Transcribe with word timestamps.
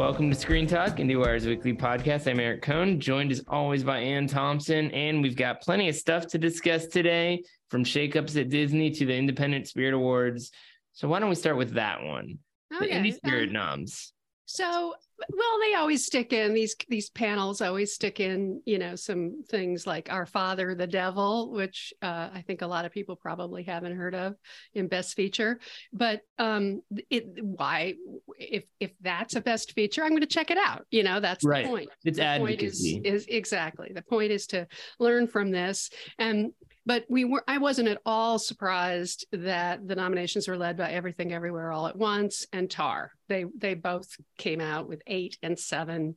Welcome 0.00 0.30
to 0.30 0.34
Screen 0.34 0.66
Talk, 0.66 0.96
IndieWire's 0.96 1.46
weekly 1.46 1.74
podcast. 1.74 2.26
I'm 2.26 2.40
Eric 2.40 2.62
Kohn, 2.62 3.00
joined 3.00 3.30
as 3.32 3.44
always 3.46 3.84
by 3.84 3.98
Anne 3.98 4.26
Thompson, 4.26 4.90
and 4.92 5.22
we've 5.22 5.36
got 5.36 5.60
plenty 5.60 5.90
of 5.90 5.94
stuff 5.94 6.26
to 6.28 6.38
discuss 6.38 6.86
today, 6.86 7.42
from 7.68 7.84
shakeups 7.84 8.40
at 8.40 8.48
Disney 8.48 8.90
to 8.92 9.04
the 9.04 9.14
Independent 9.14 9.68
Spirit 9.68 9.92
Awards. 9.92 10.52
So 10.94 11.06
why 11.06 11.18
don't 11.18 11.28
we 11.28 11.34
start 11.34 11.58
with 11.58 11.74
that 11.74 12.02
one? 12.02 12.38
Oh, 12.72 12.78
the 12.80 12.86
Indie 12.86 13.14
Spirit 13.14 13.52
noms. 13.52 14.14
So, 14.52 14.94
well, 15.30 15.58
they 15.60 15.74
always 15.74 16.04
stick 16.04 16.32
in 16.32 16.54
these 16.54 16.74
these 16.88 17.08
panels 17.10 17.60
always 17.60 17.92
stick 17.94 18.18
in, 18.18 18.60
you 18.64 18.78
know, 18.78 18.96
some 18.96 19.44
things 19.48 19.86
like 19.86 20.10
Our 20.10 20.26
Father, 20.26 20.74
the 20.74 20.88
Devil, 20.88 21.52
which 21.52 21.94
uh, 22.02 22.30
I 22.34 22.42
think 22.44 22.62
a 22.62 22.66
lot 22.66 22.84
of 22.84 22.90
people 22.90 23.14
probably 23.14 23.62
haven't 23.62 23.96
heard 23.96 24.14
of 24.16 24.34
in 24.74 24.88
Best 24.88 25.14
Feature. 25.14 25.60
But 25.92 26.22
um, 26.38 26.82
it 27.10 27.26
why 27.40 27.94
if 28.38 28.64
if 28.80 28.90
that's 29.00 29.36
a 29.36 29.40
Best 29.40 29.72
Feature, 29.74 30.02
I'm 30.02 30.10
going 30.10 30.20
to 30.22 30.26
check 30.26 30.50
it 30.50 30.58
out. 30.58 30.84
You 30.90 31.04
know, 31.04 31.20
that's 31.20 31.44
Right. 31.44 31.64
the 31.64 31.70
point. 31.70 31.90
It's 32.04 32.18
the 32.18 32.36
point 32.38 32.60
is, 32.60 32.80
advocacy. 32.84 33.00
is 33.04 33.26
exactly 33.28 33.92
the 33.94 34.02
point 34.02 34.32
is 34.32 34.48
to 34.48 34.66
learn 34.98 35.28
from 35.28 35.52
this 35.52 35.90
and 36.18 36.52
but 36.86 37.04
we 37.08 37.24
were 37.24 37.44
i 37.48 37.58
wasn't 37.58 37.88
at 37.88 38.00
all 38.04 38.38
surprised 38.38 39.26
that 39.32 39.86
the 39.86 39.94
nominations 39.94 40.48
were 40.48 40.56
led 40.56 40.76
by 40.76 40.90
everything 40.90 41.32
everywhere 41.32 41.72
all 41.72 41.86
at 41.86 41.96
once 41.96 42.46
and 42.52 42.70
tar. 42.70 43.12
They 43.28 43.44
they 43.56 43.74
both 43.74 44.08
came 44.38 44.60
out 44.60 44.88
with 44.88 45.02
eight 45.06 45.38
and 45.42 45.58
seven 45.58 46.16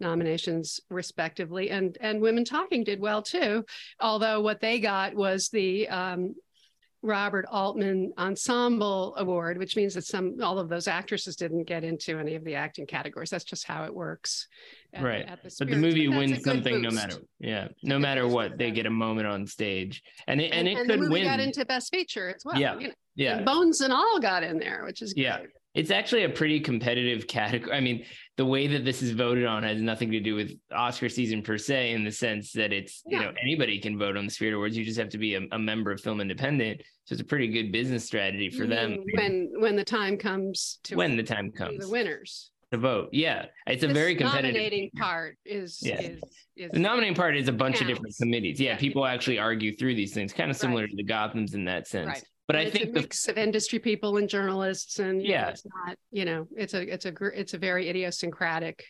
nominations 0.00 0.80
respectively 0.90 1.70
and 1.70 1.96
and 2.00 2.20
women 2.20 2.44
talking 2.44 2.84
did 2.84 3.00
well 3.00 3.22
too 3.22 3.64
although 4.00 4.40
what 4.40 4.60
they 4.60 4.78
got 4.78 5.14
was 5.14 5.48
the 5.48 5.88
um 5.88 6.34
Robert 7.02 7.46
Altman 7.50 8.12
Ensemble 8.18 9.14
Award, 9.18 9.56
which 9.58 9.76
means 9.76 9.94
that 9.94 10.04
some 10.04 10.36
all 10.42 10.58
of 10.58 10.68
those 10.68 10.88
actresses 10.88 11.36
didn't 11.36 11.64
get 11.64 11.84
into 11.84 12.18
any 12.18 12.34
of 12.34 12.44
the 12.44 12.54
acting 12.56 12.86
categories. 12.86 13.30
That's 13.30 13.44
just 13.44 13.66
how 13.66 13.84
it 13.84 13.94
works. 13.94 14.48
at- 14.92 15.02
Right. 15.04 15.26
at 15.28 15.42
the 15.42 15.54
But 15.58 15.68
the 15.68 15.76
movie 15.76 16.08
wins 16.08 16.42
something 16.42 16.80
no 16.82 16.90
matter 16.90 17.18
yeah, 17.38 17.68
no 17.82 17.98
matter 17.98 18.26
what, 18.26 18.56
they 18.58 18.70
get 18.70 18.86
a 18.86 18.90
moment 18.90 19.26
on 19.26 19.46
stage. 19.46 20.02
And 20.26 20.40
it 20.40 20.50
and, 20.52 20.66
it 20.66 20.78
the 20.78 20.84
could 20.94 21.00
movie 21.00 21.12
win. 21.12 21.24
got 21.24 21.40
into 21.40 21.64
Best 21.66 21.92
Feature 21.92 22.30
as 22.34 22.42
well. 22.44 22.58
Yeah. 22.58 22.78
you 22.78 22.88
know. 22.88 22.94
yeah. 23.14 23.36
And 23.36 23.44
Bones 23.46 23.80
and 23.82 23.92
all 23.92 24.18
got 24.18 24.42
in 24.42 24.58
there, 24.58 24.84
which 24.84 25.02
is 25.02 25.14
Yeah. 25.16 25.38
great. 25.38 25.50
It's 25.74 25.90
actually 25.90 26.24
a 26.24 26.30
pretty 26.30 26.58
competitive 26.60 27.26
category. 27.28 27.72
I 27.76 27.80
mean, 27.80 28.04
the 28.38 28.46
way 28.46 28.68
that 28.68 28.84
this 28.84 29.02
is 29.02 29.10
voted 29.10 29.44
on 29.44 29.64
has 29.64 29.82
nothing 29.82 30.12
to 30.12 30.20
do 30.20 30.36
with 30.36 30.52
Oscar 30.72 31.08
season 31.08 31.42
per 31.42 31.58
se, 31.58 31.90
in 31.90 32.04
the 32.04 32.12
sense 32.12 32.52
that 32.52 32.72
it's, 32.72 33.02
you 33.04 33.18
know, 33.18 33.32
anybody 33.42 33.80
can 33.80 33.98
vote 33.98 34.16
on 34.16 34.24
the 34.26 34.30
Spirit 34.30 34.54
Awards. 34.54 34.76
You 34.78 34.84
just 34.84 34.96
have 34.98 35.08
to 35.08 35.18
be 35.18 35.34
a, 35.34 35.40
a 35.50 35.58
member 35.58 35.90
of 35.90 36.00
Film 36.00 36.20
Independent. 36.20 36.80
So 37.04 37.14
it's 37.14 37.20
a 37.20 37.24
pretty 37.24 37.48
good 37.48 37.72
business 37.72 38.04
strategy 38.04 38.48
for 38.48 38.62
You 38.62 38.68
them 38.70 39.04
when 39.14 39.50
when 39.58 39.74
the 39.74 39.82
time 39.84 40.16
comes 40.16 40.78
to 40.84 40.94
when 40.94 41.16
the 41.16 41.22
time 41.24 41.50
comes 41.50 41.84
the 41.84 41.90
winners. 41.90 42.52
to 42.70 42.78
vote. 42.78 43.08
Yeah. 43.12 43.46
It's 43.66 43.82
a 43.82 43.88
This 43.88 43.94
very 43.96 44.14
competitive. 44.14 44.54
nominating 44.54 44.90
part 44.96 45.36
is 45.44 45.80
Yeah. 45.82 46.00
is, 46.00 46.20
is 46.56 46.70
The 46.70 46.78
nominating 46.78 47.16
part 47.16 47.36
is 47.36 47.48
a 47.48 47.52
bunch 47.52 47.80
of 47.80 47.88
different 47.88 48.14
committees. 48.20 48.60
Yeah, 48.60 48.72
Yeah. 48.72 48.76
people 48.78 49.04
actually 49.04 49.40
argue 49.40 49.74
through 49.76 49.96
these 49.96 50.14
things, 50.14 50.32
kind 50.32 50.48
of 50.48 50.56
similar 50.56 50.82
Right. 50.82 50.90
to 50.90 50.96
the 50.96 51.04
Gothams 51.04 51.54
in 51.54 51.64
that 51.64 51.88
sense. 51.88 52.06
Right. 52.06 52.22
But 52.48 52.56
and 52.56 52.64
I 52.64 52.66
it's 52.66 52.74
a 52.74 52.78
think 52.80 52.94
the 52.94 53.00
mix 53.02 53.28
of 53.28 53.38
industry 53.38 53.78
people 53.78 54.16
and 54.16 54.28
journalists 54.28 54.98
and 54.98 55.22
you 55.22 55.28
know, 55.28 55.34
Yeah. 55.34 55.48
it's 55.50 55.64
not 55.66 55.96
you 56.10 56.24
know 56.24 56.48
it's 56.56 56.74
a 56.74 56.82
it's 56.92 57.04
a 57.04 57.12
gr- 57.12 57.28
it's 57.28 57.54
a 57.54 57.58
very 57.58 57.88
idiosyncratic 57.88 58.84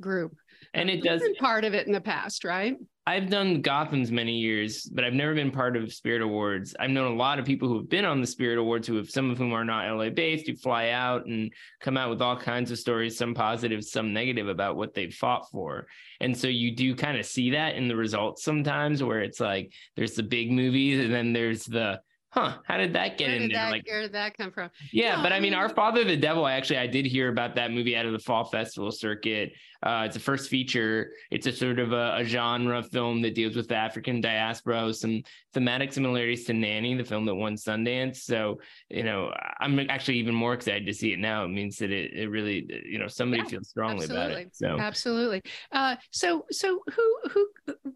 group 0.00 0.36
and 0.74 0.90
it 0.90 1.02
does 1.02 1.22
been 1.22 1.34
part 1.36 1.64
of 1.64 1.72
it 1.72 1.86
in 1.86 1.92
the 1.92 2.00
past 2.00 2.44
right 2.44 2.76
I've 3.08 3.30
done 3.30 3.62
Gotham's 3.62 4.10
many 4.10 4.36
years, 4.36 4.82
but 4.92 5.04
I've 5.04 5.12
never 5.12 5.32
been 5.32 5.52
part 5.52 5.76
of 5.76 5.92
Spirit 5.92 6.22
Awards. 6.22 6.74
I've 6.80 6.90
known 6.90 7.12
a 7.12 7.14
lot 7.14 7.38
of 7.38 7.44
people 7.44 7.68
who 7.68 7.76
have 7.76 7.88
been 7.88 8.04
on 8.04 8.20
the 8.20 8.26
Spirit 8.26 8.58
Awards, 8.58 8.88
who 8.88 8.96
have 8.96 9.08
some 9.08 9.30
of 9.30 9.38
whom 9.38 9.52
are 9.52 9.64
not 9.64 9.86
LA 9.88 10.10
based, 10.10 10.48
who 10.48 10.56
fly 10.56 10.88
out 10.88 11.24
and 11.26 11.52
come 11.80 11.96
out 11.96 12.10
with 12.10 12.20
all 12.20 12.36
kinds 12.36 12.72
of 12.72 12.80
stories, 12.80 13.16
some 13.16 13.32
positive, 13.32 13.84
some 13.84 14.12
negative 14.12 14.48
about 14.48 14.74
what 14.74 14.92
they've 14.92 15.14
fought 15.14 15.48
for. 15.52 15.86
And 16.20 16.36
so 16.36 16.48
you 16.48 16.74
do 16.74 16.96
kind 16.96 17.16
of 17.16 17.24
see 17.26 17.50
that 17.50 17.76
in 17.76 17.86
the 17.86 17.94
results 17.94 18.42
sometimes, 18.42 19.04
where 19.04 19.20
it's 19.20 19.38
like 19.38 19.72
there's 19.94 20.14
the 20.16 20.24
big 20.24 20.50
movies, 20.50 20.98
and 21.04 21.14
then 21.14 21.32
there's 21.32 21.64
the 21.64 22.00
huh, 22.36 22.58
how 22.64 22.76
did 22.76 22.92
that 22.92 23.16
get 23.18 23.28
where 23.28 23.36
in 23.36 23.48
there? 23.48 23.62
that 23.62 23.70
Like 23.70 23.86
where 23.88 24.02
did 24.02 24.12
that 24.12 24.36
come 24.36 24.50
from 24.50 24.70
yeah, 24.92 25.16
No, 25.16 25.22
but 25.22 25.32
I 25.32 25.40
mean, 25.40 25.54
Our 25.54 25.68
Father 25.68 26.04
the 26.04 26.16
Devil. 26.16 26.46
Actually 26.46 26.78
I 26.78 26.86
did 26.86 27.06
hear 27.06 27.28
about 27.28 27.54
that 27.56 27.70
movie 27.72 27.96
out 27.96 28.06
of 28.06 28.12
the 28.12 28.18
fall 28.18 28.44
festival 28.44 28.90
circuit. 28.90 29.52
Uh, 29.82 30.04
it's 30.06 30.16
a 30.16 30.20
first 30.20 30.48
feature. 30.50 31.12
It's 31.30 31.46
a 31.46 31.52
sort 31.52 31.78
of 31.78 31.92
a, 31.92 32.16
a 32.18 32.24
genre 32.24 32.82
film 32.82 33.22
that 33.22 33.34
deals 33.34 33.56
with 33.56 33.68
the 33.68 33.76
African 33.76 34.20
diaspora, 34.20 34.86
with 34.86 34.96
some 34.96 35.22
thematic 35.52 35.92
similarities 35.92 36.44
to 36.46 36.54
Nanny, 36.54 36.94
the 36.94 37.04
film 37.04 37.24
that 37.26 37.34
won 37.34 37.54
Sundance. 37.54 38.16
So 38.16 38.60
you 38.90 39.02
know, 39.04 39.32
I'm 39.60 39.78
actually 39.90 40.18
even 40.18 40.34
more 40.34 40.54
excited 40.54 40.86
to 40.86 40.94
see 40.94 41.12
it 41.12 41.18
now. 41.18 41.44
It 41.44 41.48
means 41.48 41.76
that 41.78 41.90
it, 41.90 42.12
it 42.14 42.28
really 42.30 42.66
you 42.84 42.98
know 42.98 43.06
somebody 43.08 43.42
Yeah, 43.42 43.48
feels 43.50 43.68
strongly 43.68 44.06
about 44.06 44.30
it. 44.32 44.48
So 44.52 44.78
Absolutely. 44.78 45.42
Uh, 45.72 45.96
so, 46.10 46.46
so 46.50 46.80
who, 46.94 47.18
who, 47.30 47.48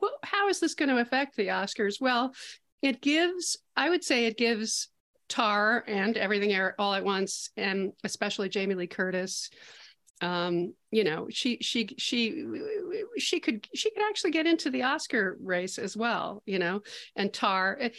wh- 0.03 0.27
how 0.27 0.49
is 0.49 0.61
this 0.61 0.75
going 0.75 0.89
to 0.89 0.99
affect 0.99 1.37
the 1.37 1.49
Oscars? 1.49 2.01
Well, 2.01 2.33
it 2.83 3.01
gives, 3.01 3.59
I 3.77 3.91
would 3.91 4.05
say, 4.05 4.27
it 4.27 4.37
gives 4.37 4.89
Tar 5.29 5.85
and 5.87 6.17
Everything 6.17 6.57
All 6.79 6.95
at 6.95 7.05
Once, 7.05 7.51
and 7.57 7.93
especially 8.05 8.49
Jamie 8.49 8.75
Lee 8.75 8.87
Curtis. 8.87 9.51
Um, 10.21 10.75
you 10.91 11.05
know, 11.05 11.29
she, 11.31 11.59
she, 11.61 11.89
she, 11.99 12.45
she 13.19 13.41
could, 13.41 13.67
she 13.75 13.91
could 13.91 14.03
actually 14.09 14.33
get 14.33 14.47
into 14.47 14.71
the 14.71 14.83
Oscar 14.83 15.37
race 15.43 15.79
as 15.79 15.97
well. 15.97 16.43
You 16.47 16.59
know, 16.59 16.83
and 17.17 17.33
Tar. 17.33 17.91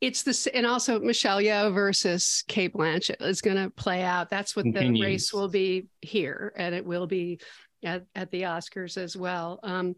It's 0.00 0.22
this, 0.22 0.46
and 0.46 0.66
also 0.66 1.00
Michelle 1.00 1.40
Yeoh 1.40 1.72
versus 1.72 2.44
Cate 2.46 2.74
Blanchett 2.74 3.22
is 3.22 3.40
going 3.40 3.56
to 3.56 3.70
play 3.70 4.02
out. 4.02 4.28
That's 4.28 4.54
what 4.54 4.66
the 4.66 4.72
Continues. 4.72 5.02
race 5.02 5.32
will 5.32 5.48
be 5.48 5.86
here, 6.02 6.52
and 6.56 6.74
it 6.74 6.84
will 6.84 7.06
be 7.06 7.40
at, 7.82 8.04
at 8.14 8.30
the 8.30 8.42
Oscars 8.42 8.98
as 8.98 9.16
well. 9.16 9.60
Um, 9.62 9.94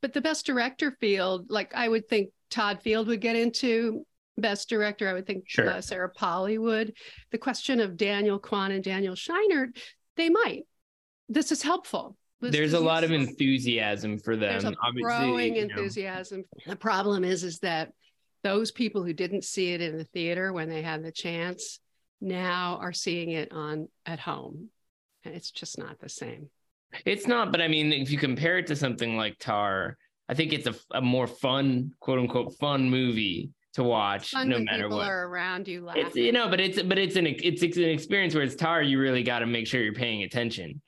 but 0.00 0.12
the 0.12 0.20
best 0.20 0.46
director 0.46 0.92
field, 1.00 1.50
like 1.50 1.74
I 1.74 1.88
would 1.88 2.06
think 2.06 2.28
Todd 2.50 2.80
Field 2.82 3.06
would 3.08 3.20
get 3.20 3.36
into 3.36 4.04
best 4.36 4.68
director. 4.68 5.08
I 5.08 5.12
would 5.14 5.26
think 5.26 5.44
Sure. 5.48 5.68
uh, 5.68 5.80
Sarah 5.80 6.08
Polley 6.10 6.58
would. 6.58 6.94
The 7.32 7.38
question 7.38 7.80
of 7.80 7.96
Daniel 7.96 8.38
Kwan 8.38 8.70
and 8.72 8.84
Daniel 8.84 9.14
Scheinert, 9.14 9.76
they 10.16 10.28
might. 10.30 10.62
This 11.28 11.52
is 11.52 11.62
helpful. 11.62 12.16
This 12.40 12.52
there's 12.52 12.68
is 12.68 12.74
a 12.74 12.80
lot 12.80 13.02
of 13.04 13.10
enthusiasm 13.10 14.18
for 14.18 14.36
them. 14.36 14.50
There's 14.50 14.64
a 14.64 14.74
Obviously, 14.82 15.02
growing 15.02 15.56
you 15.56 15.66
know. 15.66 15.74
enthusiasm. 15.74 16.44
The 16.66 16.76
problem 16.76 17.24
is, 17.24 17.42
is 17.42 17.58
that 17.60 17.92
those 18.44 18.70
people 18.70 19.02
who 19.02 19.12
didn't 19.12 19.42
see 19.44 19.72
it 19.72 19.80
in 19.80 19.98
the 19.98 20.04
theater 20.04 20.52
when 20.52 20.68
they 20.68 20.82
had 20.82 21.02
the 21.02 21.10
chance 21.10 21.80
now 22.20 22.78
are 22.80 22.92
seeing 22.92 23.32
it 23.32 23.50
on 23.52 23.88
at 24.06 24.20
home, 24.20 24.68
and 25.24 25.34
it's 25.34 25.50
just 25.50 25.78
not 25.78 25.98
the 25.98 26.08
same. 26.08 26.48
It's 27.04 27.26
not, 27.26 27.50
but 27.50 27.60
I 27.60 27.66
mean, 27.68 27.92
if 27.92 28.10
you 28.10 28.18
compare 28.18 28.58
it 28.58 28.68
to 28.68 28.76
something 28.76 29.16
like 29.16 29.36
Tar, 29.38 29.98
I 30.28 30.34
think 30.34 30.52
it's 30.52 30.66
a, 30.66 30.74
a 30.92 31.00
more 31.00 31.26
fun, 31.26 31.92
quote 32.00 32.18
unquote, 32.18 32.54
fun 32.58 32.90
movie 32.90 33.50
to 33.74 33.84
watch, 33.84 34.34
no 34.34 34.58
matter 34.58 34.84
people 34.84 34.98
what. 34.98 35.08
are 35.08 35.26
around 35.26 35.68
you 35.68 35.84
laughing. 35.84 36.06
It's 36.06 36.16
you 36.16 36.32
know, 36.32 36.48
but 36.48 36.60
it's 36.60 36.82
but 36.82 36.98
it's 36.98 37.16
an 37.16 37.26
it's, 37.26 37.62
it's 37.62 37.76
an 37.76 37.84
experience 37.84 38.34
where 38.34 38.42
it's 38.42 38.54
Tar. 38.54 38.82
You 38.82 38.98
really 38.98 39.22
got 39.22 39.38
to 39.40 39.46
make 39.46 39.66
sure 39.66 39.82
you're 39.82 39.94
paying 39.94 40.22
attention. 40.22 40.80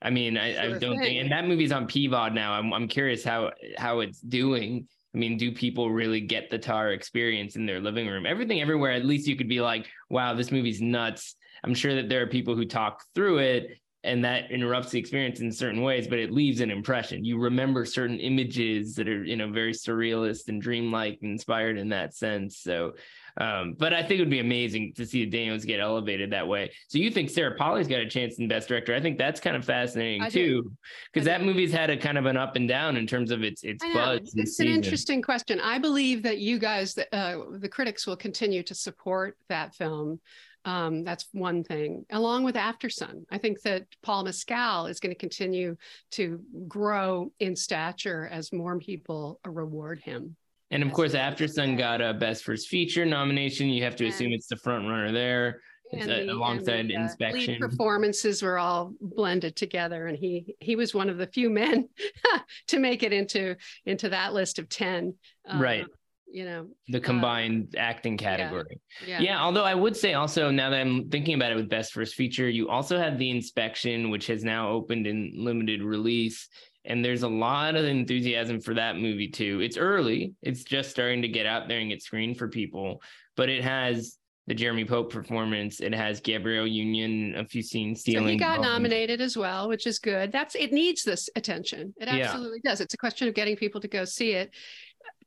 I 0.00 0.10
mean, 0.10 0.36
I, 0.36 0.50
I 0.50 0.68
don't 0.68 0.80
thing. 0.80 1.00
think, 1.00 1.20
and 1.22 1.32
that 1.32 1.46
movie's 1.46 1.72
on 1.72 1.86
PVOD 1.86 2.32
now. 2.32 2.52
I'm 2.52 2.72
I'm 2.72 2.88
curious 2.88 3.24
how 3.24 3.50
how 3.76 4.00
it's 4.00 4.20
doing. 4.20 4.86
I 5.14 5.18
mean, 5.18 5.36
do 5.36 5.52
people 5.52 5.90
really 5.90 6.20
get 6.20 6.50
the 6.50 6.58
Tar 6.58 6.92
experience 6.92 7.56
in 7.56 7.66
their 7.66 7.80
living 7.80 8.06
room? 8.06 8.26
Everything, 8.26 8.60
everywhere. 8.60 8.92
At 8.92 9.04
least 9.04 9.26
you 9.26 9.36
could 9.36 9.48
be 9.48 9.60
like, 9.60 9.86
"Wow, 10.08 10.34
this 10.34 10.52
movie's 10.52 10.80
nuts." 10.80 11.34
I'm 11.64 11.74
sure 11.74 11.94
that 11.96 12.08
there 12.08 12.22
are 12.22 12.26
people 12.26 12.54
who 12.54 12.64
talk 12.64 13.02
through 13.14 13.38
it, 13.38 13.78
and 14.04 14.24
that 14.24 14.50
interrupts 14.50 14.90
the 14.90 14.98
experience 14.98 15.40
in 15.40 15.50
certain 15.50 15.82
ways, 15.82 16.06
but 16.06 16.18
it 16.20 16.30
leaves 16.30 16.60
an 16.60 16.70
impression. 16.70 17.24
You 17.24 17.38
remember 17.38 17.84
certain 17.84 18.20
images 18.20 18.94
that 18.94 19.08
are, 19.08 19.24
you 19.24 19.36
know, 19.36 19.50
very 19.50 19.72
surrealist 19.72 20.48
and 20.48 20.62
dreamlike, 20.62 21.18
inspired 21.22 21.78
in 21.78 21.88
that 21.88 22.14
sense. 22.14 22.58
So, 22.58 22.92
um, 23.38 23.74
but 23.76 23.92
I 23.92 24.02
think 24.02 24.20
it 24.20 24.22
would 24.22 24.30
be 24.30 24.38
amazing 24.38 24.92
to 24.96 25.06
see 25.06 25.24
the 25.24 25.30
Daniels 25.30 25.64
get 25.64 25.80
elevated 25.80 26.30
that 26.30 26.46
way. 26.46 26.70
So 26.88 26.98
you 26.98 27.10
think 27.10 27.28
Sarah 27.28 27.56
Polley's 27.56 27.88
got 27.88 28.00
a 28.00 28.08
chance 28.08 28.38
in 28.38 28.46
Best 28.46 28.68
Director? 28.68 28.94
I 28.94 29.00
think 29.00 29.18
that's 29.18 29.40
kind 29.40 29.56
of 29.56 29.64
fascinating 29.64 30.22
I 30.22 30.28
too, 30.28 30.72
because 31.12 31.26
that 31.26 31.38
do. 31.38 31.46
movie's 31.46 31.72
had 31.72 31.90
a 31.90 31.96
kind 31.96 32.18
of 32.18 32.26
an 32.26 32.36
up 32.36 32.54
and 32.54 32.68
down 32.68 32.96
in 32.96 33.06
terms 33.06 33.32
of 33.32 33.42
its 33.42 33.64
its 33.64 33.84
buzz. 33.92 34.20
It's 34.20 34.34
an 34.34 34.46
season. 34.46 34.66
interesting 34.68 35.22
question. 35.22 35.60
I 35.60 35.78
believe 35.78 36.22
that 36.22 36.38
you 36.38 36.58
guys, 36.58 36.96
uh, 37.12 37.36
the 37.50 37.68
critics, 37.68 38.06
will 38.06 38.16
continue 38.16 38.62
to 38.62 38.74
support 38.74 39.36
that 39.48 39.74
film. 39.74 40.20
Um, 40.68 41.02
that's 41.02 41.26
one 41.32 41.64
thing, 41.64 42.04
along 42.10 42.44
with 42.44 42.54
Aftersun. 42.54 43.24
I 43.30 43.38
think 43.38 43.62
that 43.62 43.84
Paul 44.02 44.24
Mescal 44.24 44.86
is 44.86 45.00
going 45.00 45.14
to 45.14 45.18
continue 45.18 45.76
to 46.12 46.40
grow 46.66 47.32
in 47.40 47.56
stature 47.56 48.28
as 48.30 48.52
more 48.52 48.78
people 48.78 49.40
reward 49.46 49.98
him. 50.00 50.36
And 50.70 50.82
of 50.82 50.92
course. 50.92 51.14
Aftersun 51.14 51.78
got 51.78 52.02
a 52.02 52.12
Best 52.12 52.44
First 52.44 52.68
Feature 52.68 53.06
nomination. 53.06 53.68
You 53.70 53.82
have 53.84 53.96
to 53.96 54.06
assume 54.06 54.32
it's 54.32 54.48
the 54.48 54.56
front 54.56 54.86
runner 54.86 55.10
there. 55.10 55.62
And 55.90 56.10
a- 56.10 56.20
and 56.20 56.30
alongside 56.30 56.88
the, 56.88 56.96
uh, 56.96 57.02
Inspection. 57.04 57.54
lead 57.54 57.60
performances 57.60 58.42
were 58.42 58.58
all 58.58 58.92
blended 59.00 59.56
together, 59.56 60.06
and 60.08 60.18
he 60.18 60.54
he 60.60 60.76
was 60.76 60.94
one 60.94 61.08
of 61.08 61.16
the 61.16 61.26
few 61.28 61.48
men 61.48 61.88
to 62.66 62.78
make 62.78 63.02
it 63.02 63.14
into 63.14 63.56
into 63.86 64.10
that 64.10 64.34
list 64.34 64.58
of 64.58 64.68
ten. 64.68 65.14
Uh, 65.50 65.58
Right. 65.58 65.86
You 66.30 66.44
know 66.44 66.66
the 66.88 67.00
combined 67.00 67.74
uh, 67.76 67.80
acting 67.80 68.16
category. 68.16 68.80
Yeah. 69.06 69.20
yeah. 69.20 69.42
Although 69.42 69.64
I 69.64 69.74
would 69.74 69.96
say 69.96 70.14
also 70.14 70.50
now 70.50 70.70
that 70.70 70.80
I'm 70.80 71.08
thinking 71.08 71.34
about 71.34 71.52
it 71.52 71.56
with 71.56 71.68
best 71.68 71.92
first 71.92 72.14
feature, 72.14 72.48
you 72.48 72.68
also 72.68 72.98
have 72.98 73.18
the 73.18 73.30
inspection, 73.30 74.10
which 74.10 74.26
has 74.26 74.44
now 74.44 74.68
opened 74.70 75.06
in 75.06 75.32
limited 75.34 75.82
release. 75.82 76.48
And 76.84 77.04
there's 77.04 77.22
a 77.22 77.28
lot 77.28 77.74
of 77.74 77.84
enthusiasm 77.84 78.60
for 78.60 78.74
that 78.74 78.96
movie 78.96 79.28
too. 79.28 79.60
It's 79.60 79.76
early, 79.76 80.34
it's 80.42 80.64
just 80.64 80.90
starting 80.90 81.22
to 81.22 81.28
get 81.28 81.44
out 81.44 81.68
there 81.68 81.80
and 81.80 81.90
get 81.90 82.02
screened 82.02 82.38
for 82.38 82.48
people, 82.48 83.02
but 83.36 83.50
it 83.50 83.62
has 83.62 84.16
the 84.48 84.54
Jeremy 84.54 84.86
Pope 84.86 85.12
performance. 85.12 85.80
It 85.80 85.94
has 85.94 86.20
Gabrielle 86.20 86.66
Union, 86.66 87.34
a 87.36 87.44
few 87.44 87.62
scenes 87.62 88.00
stealing. 88.00 88.26
So 88.26 88.30
he 88.30 88.36
got 88.38 88.62
nominated 88.62 89.20
as 89.20 89.36
well, 89.36 89.68
which 89.68 89.86
is 89.86 89.98
good. 89.98 90.32
That's 90.32 90.54
it 90.54 90.72
needs 90.72 91.04
this 91.04 91.28
attention. 91.36 91.94
It 92.00 92.08
absolutely 92.08 92.60
yeah. 92.64 92.70
does. 92.70 92.80
It's 92.80 92.94
a 92.94 92.96
question 92.96 93.28
of 93.28 93.34
getting 93.34 93.56
people 93.56 93.78
to 93.82 93.88
go 93.88 94.06
see 94.06 94.30
it. 94.30 94.50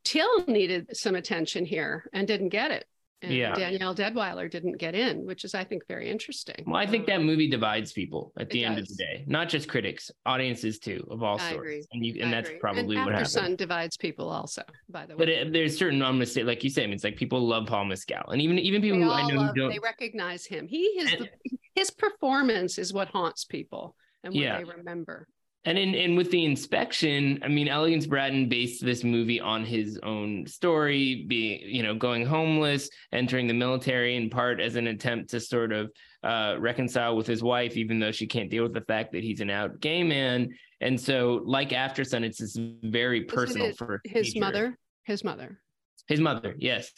Till 0.03 0.45
needed 0.47 0.95
some 0.97 1.15
attention 1.15 1.65
here 1.65 2.09
and 2.13 2.27
didn't 2.27 2.49
get 2.49 2.71
it. 2.71 2.85
And 3.23 3.31
yeah. 3.31 3.53
Danielle 3.53 3.93
Deadwyler 3.93 4.49
didn't 4.49 4.79
get 4.79 4.95
in, 4.95 5.27
which 5.27 5.45
is, 5.45 5.53
I 5.53 5.63
think, 5.63 5.83
very 5.87 6.09
interesting. 6.09 6.63
Well, 6.65 6.77
I 6.77 6.87
think 6.87 7.05
that 7.05 7.21
movie 7.21 7.47
divides 7.47 7.93
people 7.93 8.33
at 8.39 8.49
the 8.49 8.65
end 8.65 8.77
does. 8.77 8.89
of 8.89 8.97
the 8.97 9.03
day, 9.03 9.23
not 9.27 9.47
just 9.47 9.69
critics, 9.69 10.09
audiences 10.25 10.79
too, 10.79 11.05
of 11.11 11.21
all 11.21 11.35
I 11.39 11.51
sorts. 11.51 11.55
Agree. 11.55 11.85
And 11.91 12.03
you, 12.03 12.13
and 12.19 12.29
I 12.29 12.31
that's 12.31 12.49
agree. 12.49 12.59
probably 12.59 12.95
and 12.95 13.05
what 13.05 13.13
happens. 13.13 13.33
Sun 13.33 13.57
divides 13.57 13.95
people 13.95 14.27
also, 14.27 14.63
by 14.89 15.05
the 15.05 15.13
way. 15.13 15.17
But 15.19 15.29
it, 15.29 15.53
there's 15.53 15.77
certain, 15.77 16.01
I'm 16.01 16.25
say, 16.25 16.41
like 16.41 16.63
you 16.63 16.71
said, 16.71 16.89
it's 16.89 17.03
like 17.03 17.15
people 17.15 17.47
love 17.47 17.67
Paul 17.67 17.85
Mescal, 17.85 18.31
and 18.31 18.41
even 18.41 18.57
even 18.57 18.81
people 18.81 18.97
they 18.97 19.05
who 19.05 19.11
I 19.11 19.27
know 19.27 19.41
love, 19.41 19.55
don't, 19.55 19.69
they 19.69 19.77
recognize 19.77 20.43
him. 20.47 20.67
He 20.67 20.79
is 20.79 21.13
and, 21.13 21.29
the, 21.45 21.57
his 21.75 21.91
performance 21.91 22.79
is 22.79 22.91
what 22.91 23.09
haunts 23.09 23.45
people 23.45 23.95
and 24.23 24.33
what 24.33 24.41
yeah. 24.41 24.57
they 24.57 24.63
remember. 24.63 25.27
And 25.63 25.77
in 25.77 25.93
and 25.93 26.17
with 26.17 26.31
the 26.31 26.43
inspection, 26.43 27.39
I 27.43 27.47
mean, 27.47 27.67
Elegance 27.67 28.07
Bratton 28.07 28.49
based 28.49 28.83
this 28.83 29.03
movie 29.03 29.39
on 29.39 29.63
his 29.63 29.99
own 30.01 30.47
story, 30.47 31.25
being 31.27 31.61
you 31.63 31.83
know 31.83 31.93
going 31.93 32.25
homeless, 32.25 32.89
entering 33.11 33.45
the 33.45 33.53
military 33.53 34.15
in 34.15 34.29
part 34.29 34.59
as 34.59 34.75
an 34.75 34.87
attempt 34.87 35.29
to 35.31 35.39
sort 35.39 35.71
of 35.71 35.91
uh, 36.23 36.55
reconcile 36.57 37.15
with 37.15 37.27
his 37.27 37.43
wife, 37.43 37.77
even 37.77 37.99
though 37.99 38.11
she 38.11 38.25
can't 38.25 38.49
deal 38.49 38.63
with 38.63 38.73
the 38.73 38.81
fact 38.81 39.11
that 39.11 39.23
he's 39.23 39.39
an 39.39 39.51
out 39.51 39.79
gay 39.79 40.01
man. 40.01 40.49
And 40.81 40.99
so, 40.99 41.43
like 41.45 41.69
Aftersun, 41.69 42.23
it's 42.23 42.39
this 42.39 42.57
very 42.83 43.25
personal 43.25 43.71
for 43.73 44.01
his 44.03 44.35
mother. 44.35 44.79
His 45.03 45.23
mother. 45.23 45.61
His 46.07 46.19
mother, 46.19 46.55
yes 46.57 46.91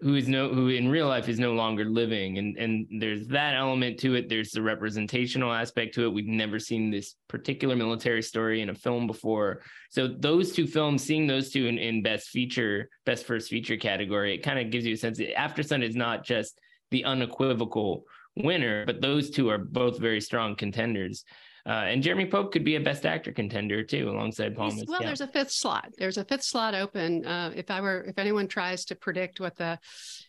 who 0.00 0.14
is 0.14 0.26
no 0.26 0.48
who 0.48 0.68
in 0.68 0.88
real 0.88 1.06
life 1.06 1.28
is 1.28 1.38
no 1.38 1.52
longer 1.52 1.84
living. 1.84 2.38
And 2.38 2.56
and 2.56 2.86
there's 3.00 3.26
that 3.28 3.54
element 3.54 3.98
to 4.00 4.14
it. 4.14 4.28
There's 4.28 4.50
the 4.50 4.62
representational 4.62 5.52
aspect 5.52 5.94
to 5.94 6.04
it. 6.04 6.12
We've 6.12 6.26
never 6.26 6.58
seen 6.58 6.90
this 6.90 7.14
particular 7.28 7.76
military 7.76 8.22
story 8.22 8.62
in 8.62 8.70
a 8.70 8.74
film 8.74 9.06
before. 9.06 9.62
So 9.90 10.08
those 10.08 10.52
two 10.52 10.66
films 10.66 11.02
seeing 11.02 11.26
those 11.26 11.50
two 11.50 11.66
in, 11.66 11.78
in 11.78 12.02
best 12.02 12.28
feature 12.28 12.88
best 13.04 13.26
first 13.26 13.48
feature 13.48 13.76
category 13.76 14.34
it 14.34 14.42
kind 14.42 14.58
of 14.58 14.70
gives 14.70 14.86
you 14.86 14.94
a 14.94 14.96
sense 14.96 15.18
that 15.18 15.34
Aftersun 15.34 15.82
is 15.82 15.96
not 15.96 16.24
just 16.24 16.58
the 16.90 17.04
unequivocal 17.04 18.04
winner 18.36 18.86
but 18.86 19.00
those 19.00 19.30
two 19.30 19.48
are 19.50 19.58
both 19.58 19.98
very 19.98 20.20
strong 20.20 20.54
contenders 20.56 21.24
uh, 21.64 21.84
and 21.86 22.02
Jeremy 22.02 22.26
Pope 22.26 22.52
could 22.52 22.64
be 22.64 22.76
a 22.76 22.80
Best 22.80 23.06
Actor 23.06 23.32
contender 23.32 23.84
too, 23.84 24.08
alongside 24.10 24.56
Paul. 24.56 24.72
Well, 24.88 25.00
there's 25.00 25.20
a 25.20 25.28
fifth 25.28 25.52
slot. 25.52 25.90
There's 25.96 26.18
a 26.18 26.24
fifth 26.24 26.42
slot 26.42 26.74
open. 26.74 27.24
Uh, 27.24 27.52
if 27.54 27.70
I 27.70 27.80
were, 27.80 28.02
if 28.02 28.18
anyone 28.18 28.48
tries 28.48 28.84
to 28.86 28.96
predict 28.96 29.38
what 29.38 29.56
the 29.56 29.78